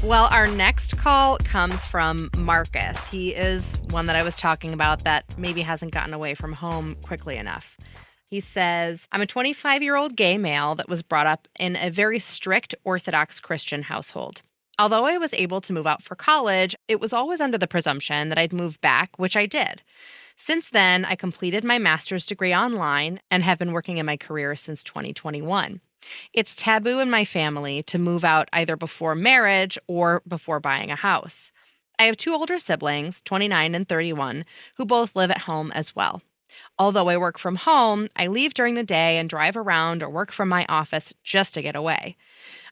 [0.02, 3.12] Well, our next call comes from Marcus.
[3.12, 6.96] He is one that I was talking about that maybe hasn't gotten away from home
[7.04, 7.78] quickly enough.
[8.34, 11.92] He says, I'm a 25 year old gay male that was brought up in a
[11.92, 14.42] very strict Orthodox Christian household.
[14.80, 18.30] Although I was able to move out for college, it was always under the presumption
[18.30, 19.84] that I'd move back, which I did.
[20.36, 24.56] Since then, I completed my master's degree online and have been working in my career
[24.56, 25.80] since 2021.
[26.34, 30.96] It's taboo in my family to move out either before marriage or before buying a
[30.96, 31.52] house.
[32.00, 34.44] I have two older siblings, 29 and 31,
[34.78, 36.24] who both live at home as well.
[36.80, 40.32] Although I work from home, I leave during the day and drive around or work
[40.32, 42.18] from my office just to get away.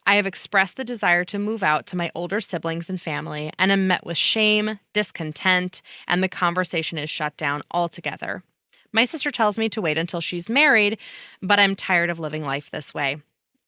[0.05, 3.71] I have expressed the desire to move out to my older siblings and family and
[3.71, 8.43] am met with shame, discontent, and the conversation is shut down altogether.
[8.91, 10.97] My sister tells me to wait until she's married,
[11.41, 13.21] but I'm tired of living life this way.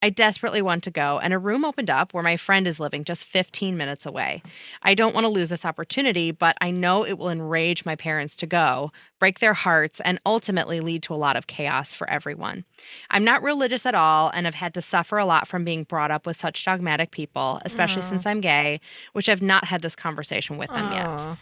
[0.04, 3.06] I desperately want to go, and a room opened up where my friend is living
[3.06, 4.44] just 15 minutes away.
[4.82, 8.36] I don't want to lose this opportunity, but I know it will enrage my parents
[8.38, 12.66] to go, break their hearts, and ultimately lead to a lot of chaos for everyone.
[13.12, 16.12] I'm not religious at all and have had to suffer a lot from being brought
[16.12, 18.08] up with such dogmatic people, especially Aw.
[18.08, 18.82] since I'm gay,
[19.14, 21.38] which I've not had this conversation with them yet.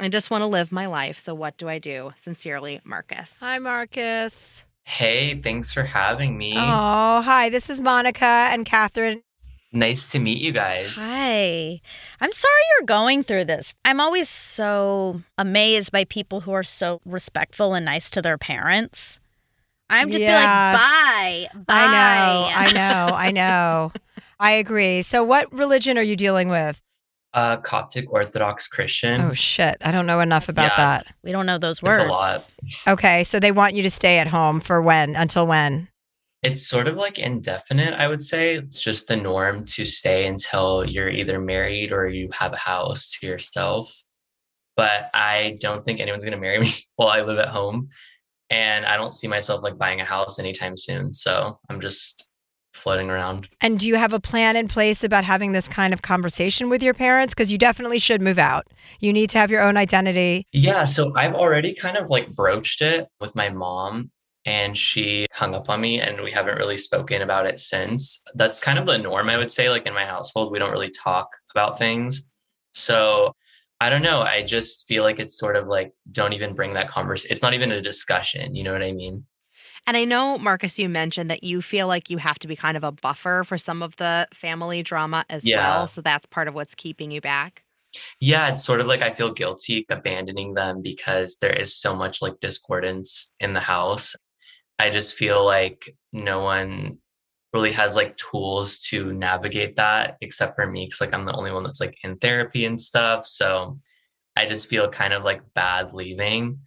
[0.00, 2.14] I just want to live my life, so what do I do?
[2.16, 3.40] Sincerely, Marcus.
[3.40, 4.64] Hi, Marcus.
[4.96, 6.52] Hey, thanks for having me.
[6.56, 7.48] Oh, hi.
[7.48, 9.22] This is Monica and Catherine.
[9.72, 10.96] Nice to meet you guys.
[10.96, 11.80] Hi.
[12.20, 13.74] I'm sorry you're going through this.
[13.84, 19.18] I'm always so amazed by people who are so respectful and nice to their parents.
[19.90, 20.70] I'm just Yeah.
[20.72, 21.74] be like, bye, bye.
[21.74, 23.92] I know, I know, I know.
[24.38, 25.02] I agree.
[25.02, 26.80] So, what religion are you dealing with?
[27.34, 29.20] Uh, Coptic Orthodox Christian.
[29.20, 29.76] Oh, shit.
[29.82, 31.06] I don't know enough about Yeah, that.
[31.22, 32.00] We don't know those It's words.
[32.00, 32.44] a lot.
[32.88, 33.24] Okay.
[33.24, 35.14] So, they want you to stay at home for when?
[35.16, 35.88] Until when?
[36.42, 38.54] It's sort of like indefinite, I would say.
[38.54, 43.10] It's just the norm to stay until you're either married or you have a house
[43.18, 43.92] to yourself.
[44.76, 47.88] But I don't think anyone's going to marry me while I live at home.
[48.48, 51.12] And I don't see myself like buying a house anytime soon.
[51.12, 52.24] So I'm just
[52.76, 53.48] floating around.
[53.60, 56.82] And do you have a plan in place about having this kind of conversation with
[56.82, 57.34] your parents?
[57.34, 58.66] Because you definitely should move out.
[59.00, 60.46] You need to have your own identity.
[60.52, 64.10] Yeah, so I've already kind of like broached it with my mom
[64.44, 68.22] and she hung up on me and we haven't really spoken about it since.
[68.34, 69.68] That's kind of the norm, I would say.
[69.68, 72.24] Like in my household, we don't really talk about things.
[72.72, 73.34] So
[73.80, 74.22] I don't know.
[74.22, 77.32] I just feel like it's sort of like, don't even bring that conversation.
[77.32, 78.54] It's not even a discussion.
[78.54, 79.24] You know what I mean?
[79.86, 82.76] And I know, Marcus, you mentioned that you feel like you have to be kind
[82.76, 85.58] of a buffer for some of the family drama as Yeah.
[85.58, 85.88] well.
[85.88, 87.62] So that's part of what's keeping you back.
[88.20, 92.20] Yeah, it's sort of like I feel guilty abandoning them because there is so much
[92.20, 94.16] like discordance in the house.
[94.78, 96.98] I just feel like no one
[97.52, 101.52] really has like tools to navigate that except for me because like I'm the only
[101.52, 103.26] one that's like in therapy and stuff.
[103.26, 103.76] So
[104.34, 106.58] I just feel kind of like bad leaving.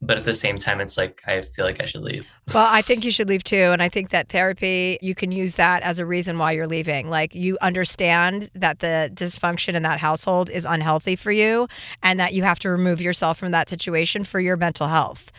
[0.00, 2.32] But at the same time, it's like I feel like I should leave.
[2.54, 3.70] Well, I think you should leave too.
[3.72, 7.10] And I think that therapy, you can use that as a reason why you're leaving.
[7.10, 11.68] Like you understand that the dysfunction in that household is unhealthy for you
[12.02, 15.32] and that you have to remove yourself from that situation for your mental health.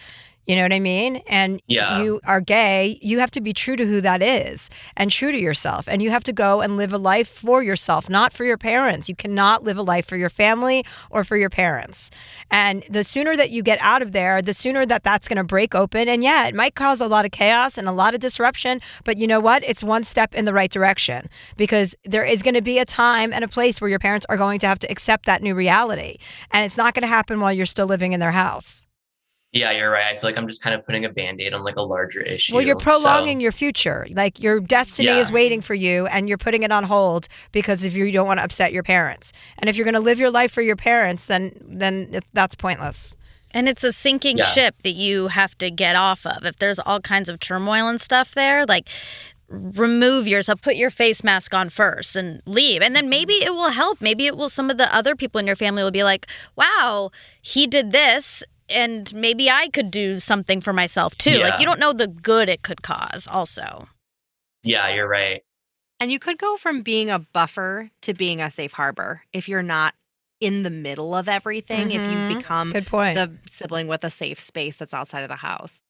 [0.49, 1.17] You know what I mean?
[1.27, 1.99] And Yeah.
[2.01, 5.37] you are gay, you have to be true to who that is and true to
[5.37, 5.87] yourself.
[5.87, 9.07] And you have to go and live a life for yourself, not for your parents.
[9.07, 12.09] You cannot live a life for your family or for your parents.
[12.49, 15.43] And the sooner that you get out of there, the sooner that that's going to
[15.43, 16.09] break open.
[16.09, 19.19] And yeah, it might cause a lot of chaos and a lot of disruption, but
[19.19, 19.63] you know what?
[19.63, 23.31] It's one step in the right direction because there is going to be a time
[23.31, 26.17] and a place where your parents are going to have to accept that new reality.
[26.49, 28.87] And it's not going to happen while you're still living in their house.
[29.51, 30.05] Yeah, you're right.
[30.05, 32.21] I feel like I'm just kind of putting a band aid on like a larger
[32.21, 32.53] issue.
[32.53, 34.05] Well, you're So- prolonging your future.
[34.11, 37.93] Like your destiny is waiting for you, and you're putting it on hold because if
[37.95, 39.33] you don't want to upset your parents.
[39.57, 43.17] And if you're going to live your life for your parents, then then that's pointless.
[43.51, 44.45] And it's a sinking Yeah.
[44.45, 46.45] ship that you have to get off of.
[46.45, 48.87] If there's all kinds of turmoil and stuff there, like
[49.47, 52.83] remove yourself, put your face mask on first and leave.
[52.83, 53.09] And then mm-hmm.
[53.09, 53.99] maybe it will help.
[53.99, 57.09] Maybe it will, some of the other people in your family will be like, wow,
[57.41, 58.43] he did this.
[58.69, 61.31] And maybe I could do something for myself too.
[61.39, 61.49] Yeah.
[61.49, 63.87] Like, you don't know the good it could cause, also.
[64.63, 65.41] Yeah, you're right.
[65.99, 69.63] And you could go from being a buffer to being a safe harbor if you're
[69.63, 69.93] not
[70.39, 72.29] in the middle of everything, if Mhm.
[72.29, 73.15] you become Good point.
[73.15, 75.81] the sibling with a safe space that's outside of the house.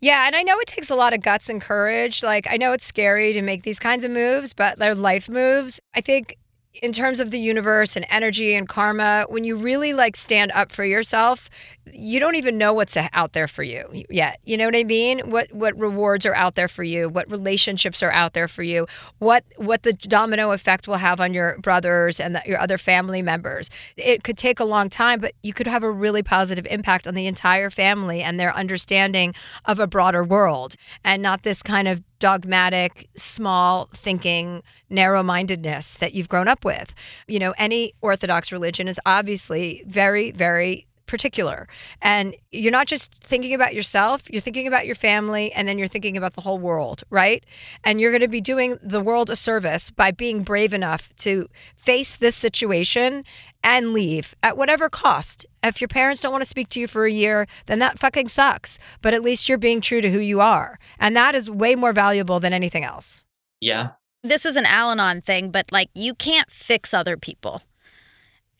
[0.00, 2.22] Yeah, and I know it takes a lot of guts and courage.
[2.22, 5.80] Like I know it's scary to make these kinds of moves, but they're life moves.
[5.94, 6.36] I think
[6.74, 10.70] in terms of the universe and energy and karma, when you really like stand up
[10.70, 11.48] for yourself,
[11.92, 14.38] you don't even know what's out there for you yet.
[14.44, 15.30] You know what I mean?
[15.30, 17.08] What what rewards are out there for you?
[17.08, 18.86] What relationships are out there for you?
[19.18, 23.22] What what the domino effect will have on your brothers and the, your other family
[23.22, 23.70] members?
[23.96, 27.14] It could take a long time, but you could have a really positive impact on
[27.14, 32.02] the entire family and their understanding of a broader world, and not this kind of
[32.18, 36.94] dogmatic, small thinking, narrow mindedness that you've grown up with.
[37.26, 41.66] You know, any Orthodox religion is obviously very, very particular.
[42.00, 45.88] And you're not just thinking about yourself, you're thinking about your family, and then you're
[45.88, 47.44] thinking about the whole world, right?
[47.82, 51.48] And you're going to be doing the world a service by being brave enough to
[51.74, 53.24] face this situation
[53.64, 55.44] and leave at whatever cost.
[55.64, 58.28] If your parents don't want to speak to you for a year, then that fucking
[58.28, 58.78] sucks.
[59.02, 60.78] But at least you're being true to who you are.
[61.00, 63.24] And that is way more valuable than anything else.
[63.60, 63.90] Yeah.
[64.22, 67.62] This is an Al Anon thing, but like you can't fix other people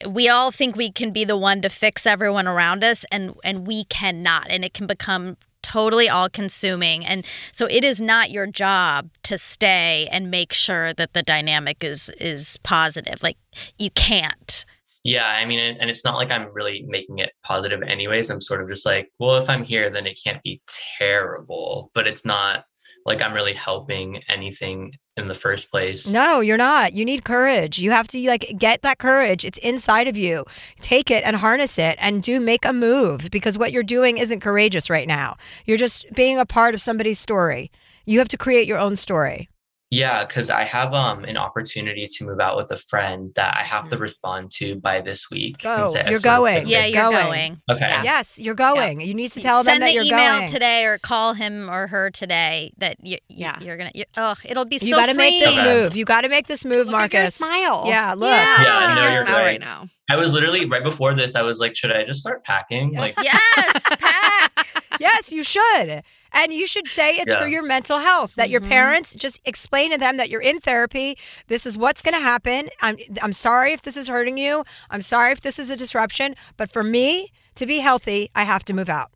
[0.07, 3.67] we all think we can be the one to fix everyone around us and and
[3.67, 8.47] we cannot and it can become totally all consuming and so it is not your
[8.47, 13.23] job to stay and make sure that the dynamic is is positive.
[13.23, 13.37] Like
[13.79, 14.65] you can't.
[15.05, 18.31] Yeah i mean and it's not like i'm really making it positive anyways.
[18.31, 20.63] I'm sort of just like well if i'm here then it can't be
[20.99, 21.91] terrible.
[21.95, 22.65] But it's not
[23.07, 26.11] like i'm really helping anything in the first place.
[26.11, 26.95] No, you're not.
[26.95, 27.79] You need courage.
[27.79, 29.45] You have to like get that courage.
[29.45, 30.45] It's inside of you.
[30.81, 34.41] Take it and harness it and do make a move because what you're doing isn't
[34.41, 35.37] courageous right now.
[35.67, 37.71] You're just being a part of somebody's story.
[38.07, 39.49] You have to create your own story.
[39.91, 43.63] Yeah, because I have um an opportunity to move out with a friend that I
[43.63, 44.01] have to Mm.
[44.01, 45.59] respond to by this week.
[45.63, 45.83] Go.
[45.85, 46.55] instead of You're sort of going.
[46.57, 47.25] picking- yeah you're going.
[47.25, 48.01] going Okay.
[48.05, 49.01] Yes, you're going.
[49.01, 50.49] You need to tell Send them that the you're email going.
[50.49, 53.59] today or call him or her today that you, yeah.
[53.63, 54.85] you're gonna you, oh it'll be so.
[54.87, 55.69] You so got to make this freeing.
[55.83, 55.97] move.
[55.97, 57.35] You got to make this move, Marcus.
[57.37, 57.85] smile.
[57.87, 58.29] Yeah, look.
[58.31, 58.63] Yeah.
[58.63, 59.45] Yeah, no, you're Smile right.
[59.45, 59.89] right now.
[60.11, 61.35] I was literally right before this.
[61.35, 62.95] I was like, should I just start packing?
[62.95, 64.67] Like, yes pack
[65.01, 66.03] yes, you should.
[66.33, 68.35] And you should say it's for your mental health.
[68.35, 68.53] That Mm-hmm.
[68.53, 71.17] your parents just explain to them that you're in therapy.
[71.49, 72.69] This is what's going to happen.
[72.83, 74.65] I'm I'm sorry if this is hurting you.
[74.91, 78.65] I'm sorry if this is a disruption, but for me to be healthy, I have
[78.67, 79.11] to move out.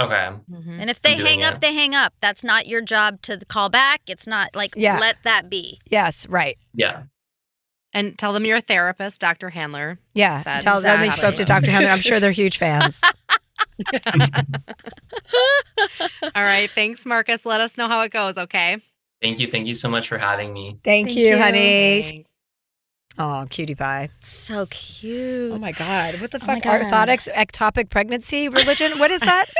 [0.00, 0.30] okay.
[0.80, 3.38] and if they I'm doing hang up they hang up that's not your job to
[3.46, 4.98] call back it's not like Yeah.
[4.98, 6.58] let that be Yes, right.
[6.74, 7.04] Yeah.
[7.92, 9.50] And tell them you're a therapist, Dr.
[9.50, 10.00] Handler.
[10.14, 10.40] Yeah.
[10.40, 10.62] said.
[10.62, 11.70] Tell them we spoke to Dr.
[11.70, 11.88] Henry.
[11.88, 13.00] I'm sure they're huge fans.
[16.34, 16.70] All right.
[16.70, 17.44] Thanks, Marcus.
[17.46, 18.78] Let us know how it goes, okay?
[19.22, 19.46] Thank you.
[19.50, 20.78] Thank you so much for having me.
[20.84, 21.38] Thank, Thank you, you.
[21.38, 22.02] honey.
[22.02, 22.28] Thanks.
[23.16, 24.10] Oh, cutie pie.
[24.24, 26.20] so cute Oh my God.
[26.20, 26.62] What the Oh fuck?
[26.64, 26.82] God.
[26.82, 28.98] Orthotics, ectopic pregnancy religion?
[28.98, 29.46] What is that?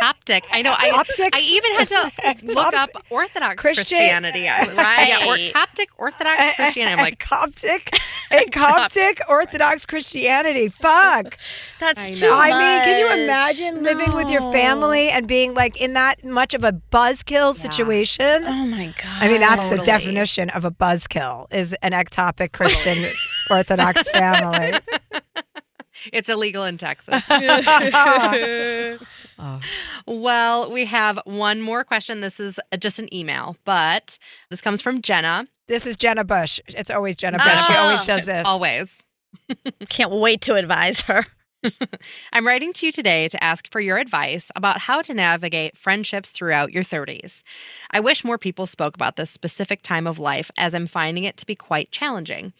[0.00, 0.44] Coptic.
[0.52, 0.74] I know.
[0.76, 1.30] I, Optics?
[1.32, 4.48] I even had to look up Orthodox Christian- Christianity.
[4.48, 4.62] I-
[5.08, 5.52] Yeah, or, Right.
[5.52, 6.82] Coptic Orthodox Christianity.
[6.92, 7.98] I'm like, Coptic,
[8.30, 10.68] a Coptic Orthodox Christianity.
[10.68, 11.36] Fuck.
[11.80, 12.38] that's I too know.
[12.38, 13.18] I mean, can you much.
[13.18, 18.44] imagine living with your family and being like in that much of a buzzkill situation?
[18.46, 23.10] oh my god I mean, that's the definition of a buzzkill is an ectopic Christian
[23.50, 24.78] Orthodox family.
[26.12, 27.22] it's illegal in Texas.
[27.28, 28.98] Oh.
[30.06, 32.20] Well, we have one more question.
[32.20, 34.18] This is uh, just an email, but
[34.50, 35.46] this comes from Jenna.
[35.68, 36.58] This is Jenna Bush.
[36.68, 37.66] It's always Jenna Bush.
[37.66, 37.78] She Oh.
[37.78, 38.46] always does this.
[38.46, 39.04] Always.
[39.88, 41.26] can't wait to advise her
[42.32, 46.30] I'm writing to you today to ask for your advice about how to navigate friendships
[46.30, 47.42] throughout your 30s.
[47.90, 51.36] I wish more people spoke about this specific time of life as I'm finding it
[51.38, 52.52] to be quite challenging.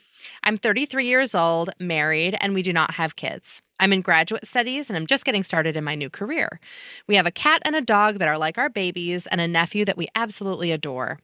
[0.43, 3.63] I'm 33 years old, married, and we do not have kids.
[3.81, 6.61] I'm in graduate studies and I'm just getting started in my new career.
[7.07, 9.85] We have a cat and a dog that are like our babies and a nephew
[9.85, 11.21] that we absolutely adore.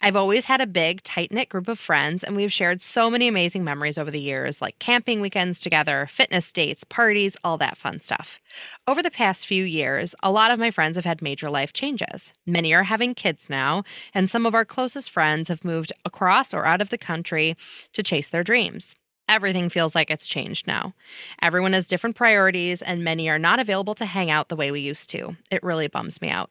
[0.00, 3.28] I've always had a big, tight knit group of friends, and we've shared so many
[3.28, 8.00] amazing memories over the years, like camping weekends together, fitness dates, parties, all that fun
[8.00, 8.40] stuff.
[8.86, 12.32] Over the past few years, a lot of my friends have had major life changes.
[12.46, 16.66] Many are having kids now, and some of our closest friends have moved across or
[16.66, 17.56] out of the country
[17.92, 18.96] to chase their dreams.
[19.28, 20.92] Everything feels like it's changed now.
[21.40, 24.80] Everyone has different priorities, and many are not available to hang out the way we
[24.80, 25.36] used to.
[25.52, 26.50] It really bums me out.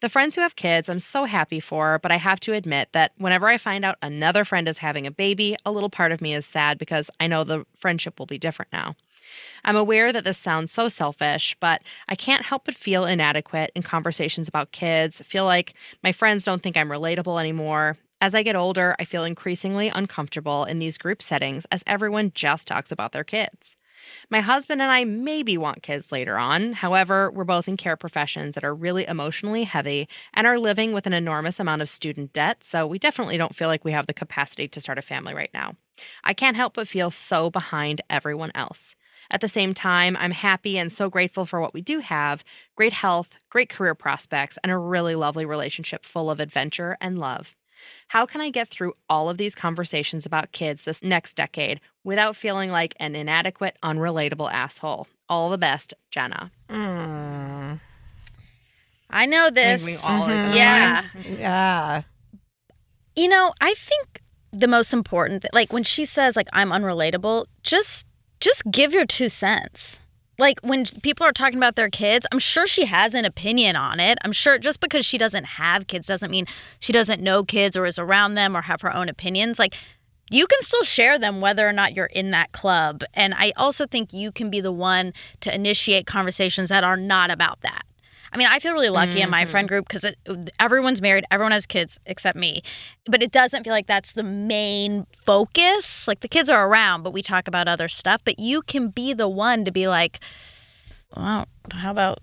[0.00, 3.12] The friends who have kids, I'm so happy for, but I have to admit that
[3.18, 6.34] whenever I find out another friend is having a baby, a little part of me
[6.34, 8.96] is sad because I know the friendship will be different now.
[9.64, 13.82] I'm aware that this sounds so selfish, but I can't help but feel inadequate in
[13.82, 17.96] conversations about kids, feel like my friends don't think I'm relatable anymore.
[18.20, 22.68] As I get older, I feel increasingly uncomfortable in these group settings as everyone just
[22.68, 23.76] talks about their kids.
[24.30, 26.72] My husband and I maybe want kids later on.
[26.72, 31.06] However, we're both in care professions that are really emotionally heavy and are living with
[31.06, 34.14] an enormous amount of student debt, so we definitely don't feel like we have the
[34.14, 35.74] capacity to start a family right now.
[36.24, 38.96] I can't help but feel so behind everyone else.
[39.30, 42.44] At the same time, I'm happy and so grateful for what we do have
[42.76, 47.54] great health, great career prospects, and a really lovely relationship full of adventure and love.
[48.08, 52.36] How can I get through all of these conversations about kids this next decade without
[52.36, 55.06] feeling like an inadequate, unrelatable asshole?
[55.28, 56.50] All the best, Jenna.
[56.68, 57.80] Mm.
[59.10, 59.84] I know this.
[59.84, 61.04] we all are gonna yeah.
[61.24, 62.02] Yeah.
[63.16, 64.22] You know, I think
[64.52, 68.06] the most important th- like when she says like I'm unrelatable, just
[68.40, 70.00] just give your two cents.
[70.38, 74.00] Like when people are talking about their kids, I'm sure she has an opinion on
[74.00, 74.18] it.
[74.24, 76.46] I'm sure just because she doesn't have kids doesn't mean
[76.80, 79.58] she doesn't know kids or is around them or have her own opinions.
[79.58, 79.76] Like
[80.30, 83.02] you can still share them whether or not you're in that club.
[83.14, 87.30] And I also think you can be the one to initiate conversations that are not
[87.30, 87.82] about that.
[88.34, 89.74] I mean, I feel really lucky in my friend mm-hmm.
[89.74, 90.04] group because
[90.58, 92.62] everyone's married, everyone has kids except me.
[93.06, 96.08] But it doesn't feel like that's the main focus.
[96.08, 98.22] Like the kids are around, but we talk about other stuff.
[98.24, 100.18] But you can be the one to be like,
[101.16, 102.18] well, how about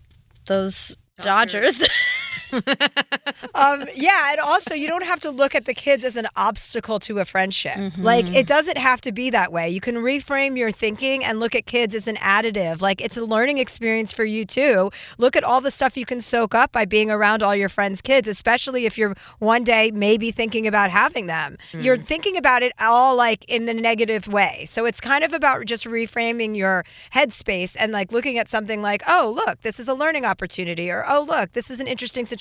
[0.47, 1.81] those Dodgers?
[3.55, 6.99] um, yeah, and also you don't have to look at the kids as an obstacle
[6.99, 7.73] to a friendship.
[7.75, 8.03] Mm-hmm.
[8.03, 9.69] Like it doesn't have to be that way.
[9.69, 12.81] You can reframe your thinking and look at kids as an additive.
[12.81, 14.91] Like it's a learning experience for you too.
[15.17, 18.01] Look at all the stuff you can soak up by being around all your friends'
[18.01, 21.57] kids, especially if you're one day maybe thinking about having them.
[21.73, 22.05] You're Mm.
[22.05, 24.65] thinking about it all like in the negative way.
[24.65, 26.83] So it's kind of about just reframing your
[27.13, 31.05] headspace and like looking at something like, oh, look, this is a learning opportunity, or
[31.07, 32.40] oh, look, this is an interesting situation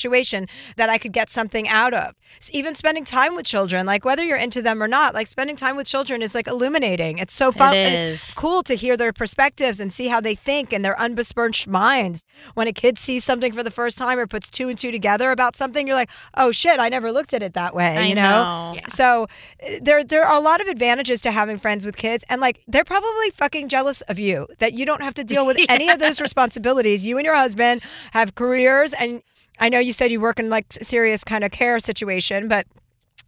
[0.77, 2.15] that I could get something out of.
[2.39, 5.57] So even spending time with children, like whether you're into them or not, like spending
[5.57, 7.19] time with children is like illuminating.
[7.19, 7.75] It's so fun.
[7.75, 8.35] and is.
[8.35, 12.25] cool to hear their perspectives and see how they think and their unbesmirched minds.
[12.55, 15.31] When a kid sees something for the first time or puts two and two together
[15.31, 17.97] about something, you're like, oh shit, I never looked at it that way.
[17.99, 18.73] I you know.
[18.77, 18.87] Yeah.
[18.89, 19.27] So
[19.63, 22.63] uh, there there are a lot of advantages to having friends with kids, and like
[22.67, 25.99] they're probably fucking jealous of you that you don't have to deal with any of
[25.99, 27.05] those responsibilities.
[27.05, 27.83] You and your husband
[28.13, 29.23] have careers, and
[29.61, 32.67] I know you said you work in like serious kind of care situation, but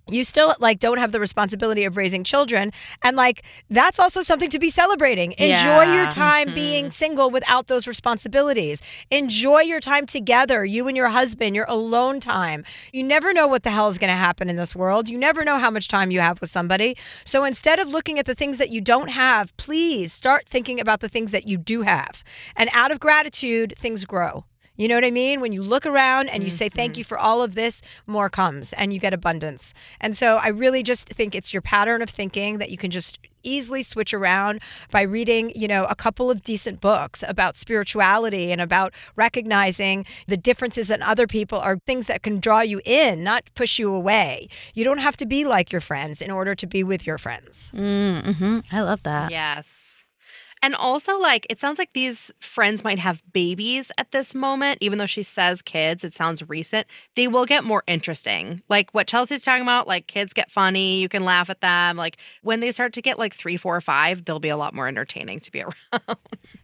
[0.08, 2.72] you still like don't have the responsibility of raising children.
[3.02, 5.32] And like that's also something to be celebrating.
[5.32, 6.10] Enjoy your Yeah.
[6.10, 6.54] time mm-hmm.
[6.56, 8.82] being single without those responsibilities.
[9.10, 12.64] Enjoy your time together you and your husband your alone time.
[12.92, 15.08] You never know what the hell is going to happen in this world.
[15.08, 16.96] You never know how much time you have with somebody.
[17.24, 21.00] So instead of looking at the things that you don't have please start thinking about
[21.00, 22.24] the things that you do have.
[22.56, 24.44] And out of gratitude things grow
[24.82, 25.40] you know what I mean?
[25.40, 28.72] When you look around and you say thank you for all of this, more comes
[28.72, 29.72] and you get abundance.
[30.00, 33.18] And so I really just think it's your pattern of thinking that you can just
[33.44, 34.60] easily switch around
[34.90, 40.36] by reading, you know, a couple of decent books about spirituality and about recognizing the
[40.36, 44.48] differences in other people are things that can draw you in, not push you away.
[44.74, 47.72] You don't have to be like your friends in order to be with your friends.
[47.74, 48.60] Mm-hmm.
[48.70, 49.30] I love that.
[49.30, 49.91] Yes.
[50.62, 54.98] And also, like, it sounds like these friends might have babies at this moment, even
[54.98, 56.86] though she says kids, it sounds recent.
[57.16, 58.62] They will get more interesting.
[58.68, 61.96] Like what Chelsea's talking about, like, kids get funny, you can laugh at them.
[61.96, 64.86] Like, when they start to get like three, four, five, they'll be a lot more
[64.86, 65.72] entertaining to be around.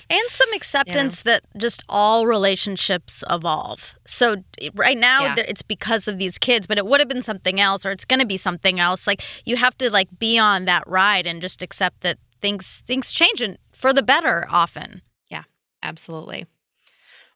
[0.08, 3.96] and some acceptance that just all relationships evolve.
[4.06, 5.34] So eh, right now Yeah.
[5.48, 8.20] it's because of these kids, but it would have been something else or it's going
[8.20, 9.06] to be something else.
[9.08, 13.10] Like you have to like be on that ride and just accept that things things
[13.10, 15.02] change and for the better often.
[15.28, 15.44] Yeah,
[15.82, 16.46] absolutely.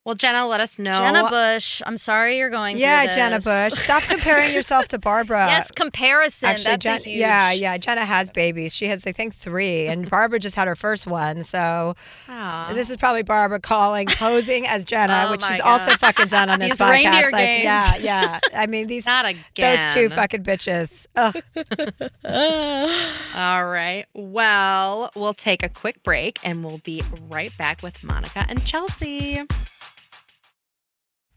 [0.05, 0.99] Well, Jenna, let us know.
[0.99, 3.39] Jenna Bush, I'm sorry you're going Yeah, Jenna.
[3.41, 3.75] Bush.
[3.79, 5.47] Stop comparing yourself to Barbara.
[5.47, 6.49] yes, comparison.
[6.49, 7.21] Actually, That's Jen- huge.
[7.21, 7.79] yeah, yeah.
[7.79, 8.75] Jenna has babies.
[8.75, 11.45] She has, I think, three, and Barbara just had her first one.
[11.45, 11.95] So
[12.29, 12.73] Aw.
[12.75, 16.01] this is probably Barbara calling, posing as Jenna, Oh which she's also God.
[16.01, 16.91] fucking done on this These podcast.
[16.91, 17.65] reindeer Like, games.
[17.65, 18.41] Yeah, yeah.
[18.55, 19.87] I mean, these Not again.
[19.87, 21.07] those two fucking bitches.
[23.37, 24.05] All right.
[24.15, 29.43] Well, we'll take a quick break and we'll be right back with Monica and Chelsea.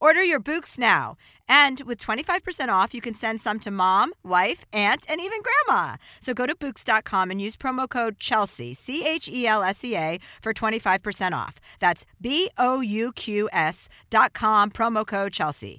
[0.00, 1.16] Order your Bouqs now.
[1.46, 5.96] And with 25% off, you can send some to mom, wife, aunt, and even grandma.
[6.20, 9.96] So go to Bouqs.com and use promo code Chelsea, C H E L S E
[9.96, 11.60] A, for 25% off.
[11.80, 15.78] That's B O U Q S dot com, promo code Chelsea.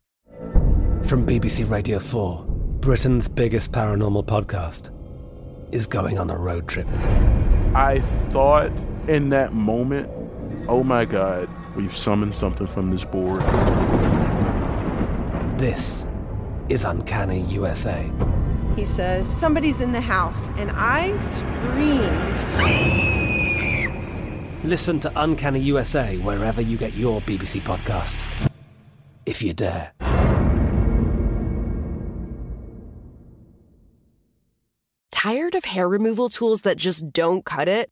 [1.03, 2.45] From BBC Radio 4,
[2.79, 4.91] Britain's biggest paranormal podcast
[5.73, 6.87] is going on a road trip.
[7.73, 8.71] I thought
[9.07, 10.09] in that moment,
[10.67, 13.41] oh my God, we've summoned something from this board.
[15.59, 16.07] This
[16.69, 18.09] is Uncanny USA.
[18.75, 22.41] He says, Somebody's in the house, and I screamed.
[24.63, 28.49] Listen to Uncanny USA wherever you get your BBC podcasts,
[29.25, 29.91] if you dare.
[35.11, 37.91] Tired of hair removal tools that just don't cut it?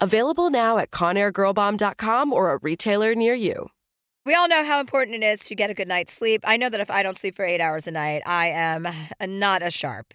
[0.00, 3.68] Available now at ConairGirlBomb.com or a retailer near you.
[4.24, 6.42] We all know how important it is to get a good night's sleep.
[6.44, 8.88] I know that if I don't sleep for eight hours a night, I am
[9.26, 10.14] not as sharp.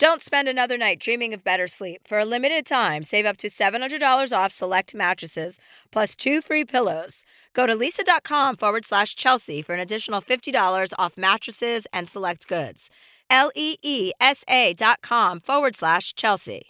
[0.00, 2.08] Don't spend another night dreaming of better sleep.
[2.08, 5.58] For a limited time, save up to $700 off select mattresses
[5.92, 7.22] plus two free pillows.
[7.52, 12.88] Go to leesa.com forward slash Chelsea for an additional $50 off mattresses and select goods.
[13.28, 16.62] L E E S A dot com forward slash Chelsea.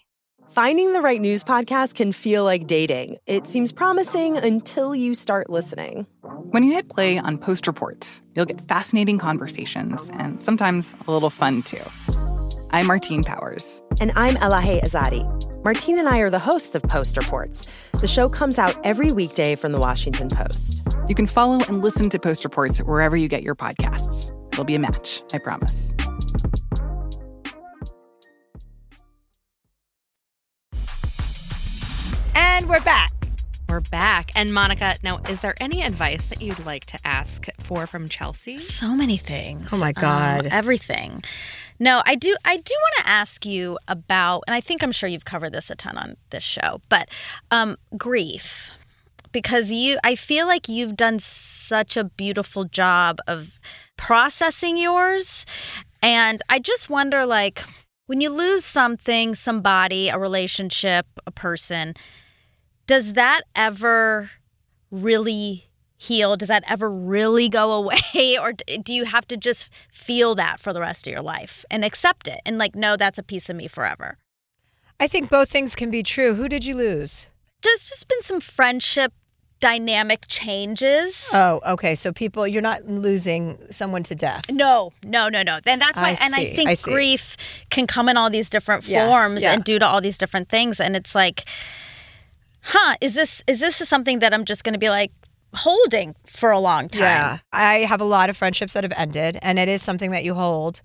[0.49, 3.15] Finding the right news podcast can feel like dating.
[3.27, 6.05] It seems promising until you start listening.
[6.49, 11.29] When you hit play on Post Reports, you'll get fascinating conversations and sometimes a little
[11.29, 11.79] fun too.
[12.73, 13.81] I'm Martine Powers.
[13.99, 15.25] And I'm Elahe Izadi.
[15.61, 17.67] Martine and I are the hosts of Post Reports.
[17.99, 20.87] The show comes out every weekday from the Washington Post.
[21.09, 24.31] You can follow and listen to Post Reports wherever you get your podcasts.
[24.53, 25.91] It'll be a match, I promise.
[32.33, 33.11] And we're back.
[33.71, 34.31] We're back.
[34.35, 38.59] And Monica, now, is there any advice that you'd like to ask for from Chelsea?
[38.59, 39.73] So many things.
[39.73, 40.45] Oh my God.
[40.45, 41.23] Um, everything.
[41.81, 45.09] No, I do I do want to ask you about and I think I'm sure
[45.09, 47.09] you've covered this a ton on this show, but
[47.49, 48.69] um, grief.
[49.31, 53.59] Because you I feel like you've done such a beautiful job of
[53.97, 55.43] processing yours
[56.03, 57.63] and I just wonder like
[58.05, 61.95] when you lose something, somebody, a relationship, a person,
[62.85, 64.29] does that ever
[64.91, 65.70] really
[66.01, 66.35] heal?
[66.35, 68.37] Does that ever really go away?
[68.41, 71.85] or do you have to just feel that for the rest of your life and
[71.85, 74.17] accept it and like, no, that's a piece of me forever?
[74.99, 76.35] I think both things can be true.
[76.35, 77.27] Who did you lose?
[77.61, 79.13] Just just been some friendship
[79.59, 81.29] dynamic changes.
[81.33, 81.93] Oh, okay.
[81.93, 84.49] So people, you're not losing someone to death.
[84.49, 85.59] No, no, no, no.
[85.67, 87.37] And that's why, I and I think I grief
[87.69, 89.53] can come in all these different Yeah, forms yeah.
[89.53, 90.79] and due to all these different things.
[90.79, 91.45] And it's like,
[92.61, 95.11] huh, is this is this something that I'm just going to be like
[95.53, 97.01] holding for a long time?
[97.01, 97.37] Yeah.
[97.51, 100.33] I have a lot of friendships that have ended, and it is something that you
[100.33, 100.81] hold.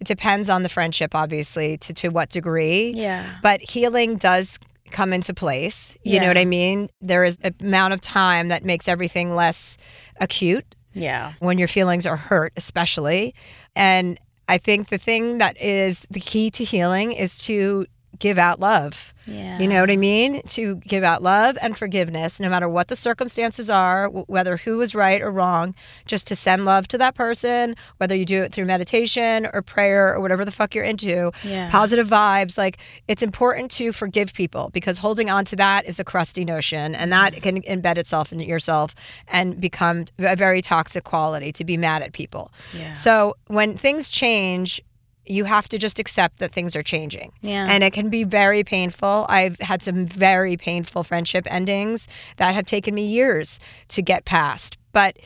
[0.00, 2.92] It depends on the friendship, obviously, to, to what degree.
[2.94, 3.36] Yeah.
[3.42, 4.58] But healing does
[4.90, 5.96] come into place.
[6.02, 6.88] You know what I mean?
[7.02, 9.76] There is an amount of time that makes everything less
[10.18, 11.34] acute Yeah.
[11.40, 13.34] when your feelings are hurt, especially.
[13.76, 14.18] And
[14.48, 17.86] I think the thing that is the key to healing is to
[18.18, 19.14] give out love.
[19.26, 19.58] Yeah.
[19.58, 20.40] You know what I mean?
[20.48, 24.80] To give out love and forgiveness, no matter what the circumstances are, w- whether who
[24.80, 25.74] is right or wrong,
[26.06, 30.14] just to send love to that person, whether you do it through meditation or prayer
[30.14, 31.70] or whatever the fuck you're into, Yeah.
[31.70, 32.56] positive vibes.
[32.56, 36.94] Like it's important to forgive people because holding on to that is a crusty notion
[36.94, 38.94] and that can embed itself in yourself
[39.28, 42.50] and become a very toxic quality to be mad at people.
[42.74, 42.94] Yeah.
[42.94, 44.80] So when things change,
[45.28, 47.32] you have to just accept that things are changing.
[47.40, 47.66] Yeah.
[47.68, 49.26] And it can be very painful.
[49.28, 54.78] I've had some very painful friendship endings that have taken me years to get past.
[54.92, 55.18] But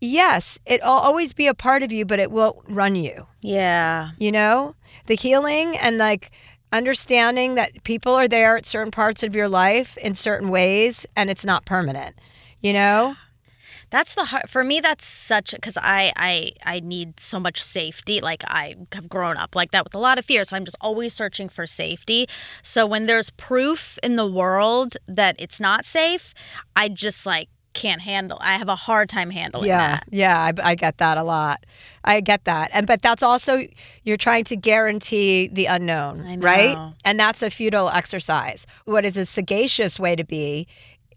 [0.00, 3.26] yes, it'll always be a part of you, but it won't run you.
[3.40, 4.10] Yeah.
[4.18, 4.74] You know,
[5.06, 6.30] the healing and like
[6.72, 11.30] understanding that people are there at certain parts of your life in certain ways and
[11.30, 12.16] it's not permanent,
[12.60, 13.14] you know?
[13.94, 14.80] That's the hard for me.
[14.80, 18.20] That's such because I I I need so much safety.
[18.20, 20.76] Like I have grown up like that with a lot of fear, so I'm just
[20.80, 22.26] always searching for safety.
[22.64, 26.34] So when there's proof in the world that it's not safe,
[26.74, 28.38] I just like can't handle.
[28.40, 30.04] I have a hard time handling yeah, that.
[30.10, 31.64] Yeah, I, I get that a lot.
[32.02, 32.70] I get that.
[32.72, 33.64] And but that's also
[34.02, 36.76] you're trying to guarantee the unknown, right?
[37.04, 38.66] And that's a futile exercise.
[38.86, 40.66] What is a sagacious way to be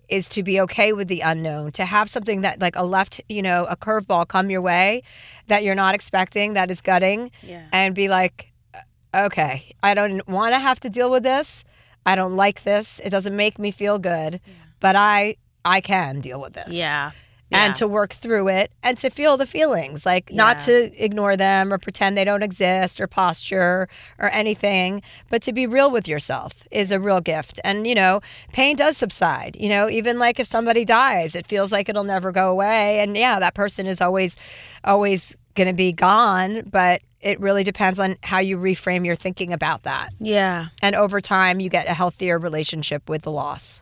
[0.10, 3.42] is to be okay with the unknown, to have something that like a left, you
[3.42, 5.04] know, a curveball come your way
[5.48, 7.66] that you're not expecting, that is gutting, Yeah.
[7.72, 8.80] and be like, uh,
[9.26, 11.64] okay, I don't want to have to deal with this.
[12.06, 13.00] I don't like this.
[13.04, 14.40] It doesn't make me feel good,
[14.80, 15.36] but I
[15.66, 17.12] I can deal with this Yeah.
[17.52, 21.72] And to work through it and to feel the feelings like not to ignore them
[21.72, 23.88] or pretend they don't exist or posture
[24.20, 27.60] or anything but to be real with yourself is a real gift.
[27.64, 28.22] And you know
[28.52, 32.32] pain does subside you know even like if somebody dies it feels like it'll never
[32.32, 33.00] go away.
[33.00, 34.36] And yeah that person is always
[34.84, 39.52] always going to be gone but it really depends on how you reframe your thinking
[39.52, 40.14] about that.
[40.20, 40.68] Yeah.
[40.82, 43.82] and over time you get a healthier relationship with the loss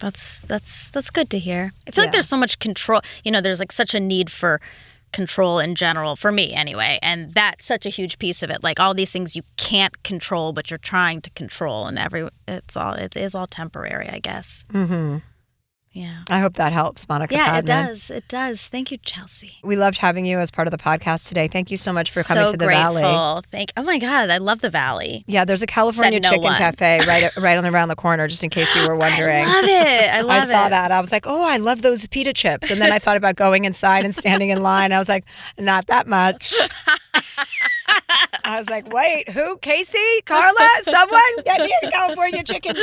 [0.00, 1.72] That's that's that's good to hear.
[1.86, 3.00] I feel like there's so much control.
[3.24, 4.60] You know, there's like such a need for
[5.12, 8.62] control in general for me anyway, and that's such a huge piece of it.
[8.62, 12.76] Like all these things you can't control, but you're trying to control, and every it's
[12.76, 14.64] all it is all temporary, I guess.
[14.72, 15.18] mm-hmm.
[15.92, 16.22] Yeah.
[16.30, 18.10] i hope that helps monica Yeah, it does.
[18.10, 18.68] It does.
[18.68, 19.54] Thank you, Chelsea.
[19.64, 21.48] We loved having you as part of the podcast today.
[21.48, 22.94] Thank you so much for coming so to the grateful.
[22.94, 23.42] valley.
[23.50, 23.72] Thank.
[23.76, 25.24] Oh my God, I love the valley.
[25.26, 26.58] Yeah, there's a California no Chicken one.
[26.58, 29.44] Cafe right right on around the corner, just in case you were wondering.
[29.44, 30.10] I love it.
[30.10, 30.70] I love I saw it.
[30.70, 30.92] that.
[30.92, 32.70] I was like, oh, I love those pita chips.
[32.70, 34.92] And then I thought about going inside and standing in line.
[34.92, 35.24] I was like,
[35.58, 36.54] not that much.
[38.44, 39.56] I was like, wait, who?
[39.58, 39.98] Casey?
[40.24, 40.68] Carla?
[40.82, 41.22] Someone?
[41.44, 42.76] Get me a California chicken.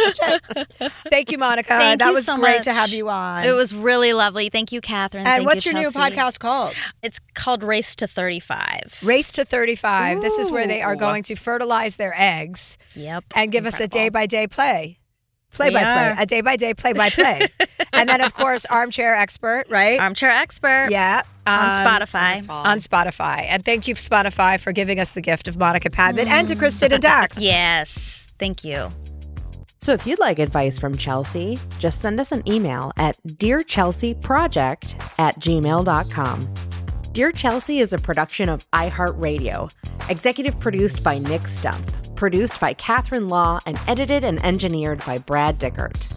[1.10, 1.70] Thank you, Monica.
[1.70, 2.64] Thank that you was so great much.
[2.66, 3.44] to have you on.
[3.44, 4.50] It was really lovely.
[4.50, 5.26] Thank you, Catherine.
[5.28, 6.74] And Thank what's you, your new podcast called?
[7.02, 9.00] It's called Race to 35.
[9.04, 10.22] Race to 35.
[10.22, 12.78] This is where they are going to fertilize their eggs.
[12.96, 13.26] Yep.
[13.36, 14.97] And give us a day by day play.
[15.58, 16.16] Play by play.
[16.20, 17.48] A day by day play by play.
[17.94, 20.00] and then, of course, Armchair Expert, right?
[20.00, 20.90] Armchair Expert.
[20.92, 21.24] Yeah.
[21.48, 22.50] On um, Spotify.
[22.50, 23.46] On Spotify.
[23.50, 26.94] And thank you, Spotify, for giving us the gift of Monica Padman and to Kristen
[26.94, 27.42] and Dax.
[27.48, 28.28] Yes.
[28.38, 28.90] Thank you.
[29.80, 35.40] So if you'd like advice from Chelsea, just send us an email at dearchelseaproject at
[35.40, 36.54] gmail.com.
[37.14, 39.72] Dear Chelsea is a production of iHeartRadio,
[40.10, 45.58] executive produced by Nick Stumpf, produced by Catherine Law, and edited and engineered by Brad
[45.58, 46.17] Dickert.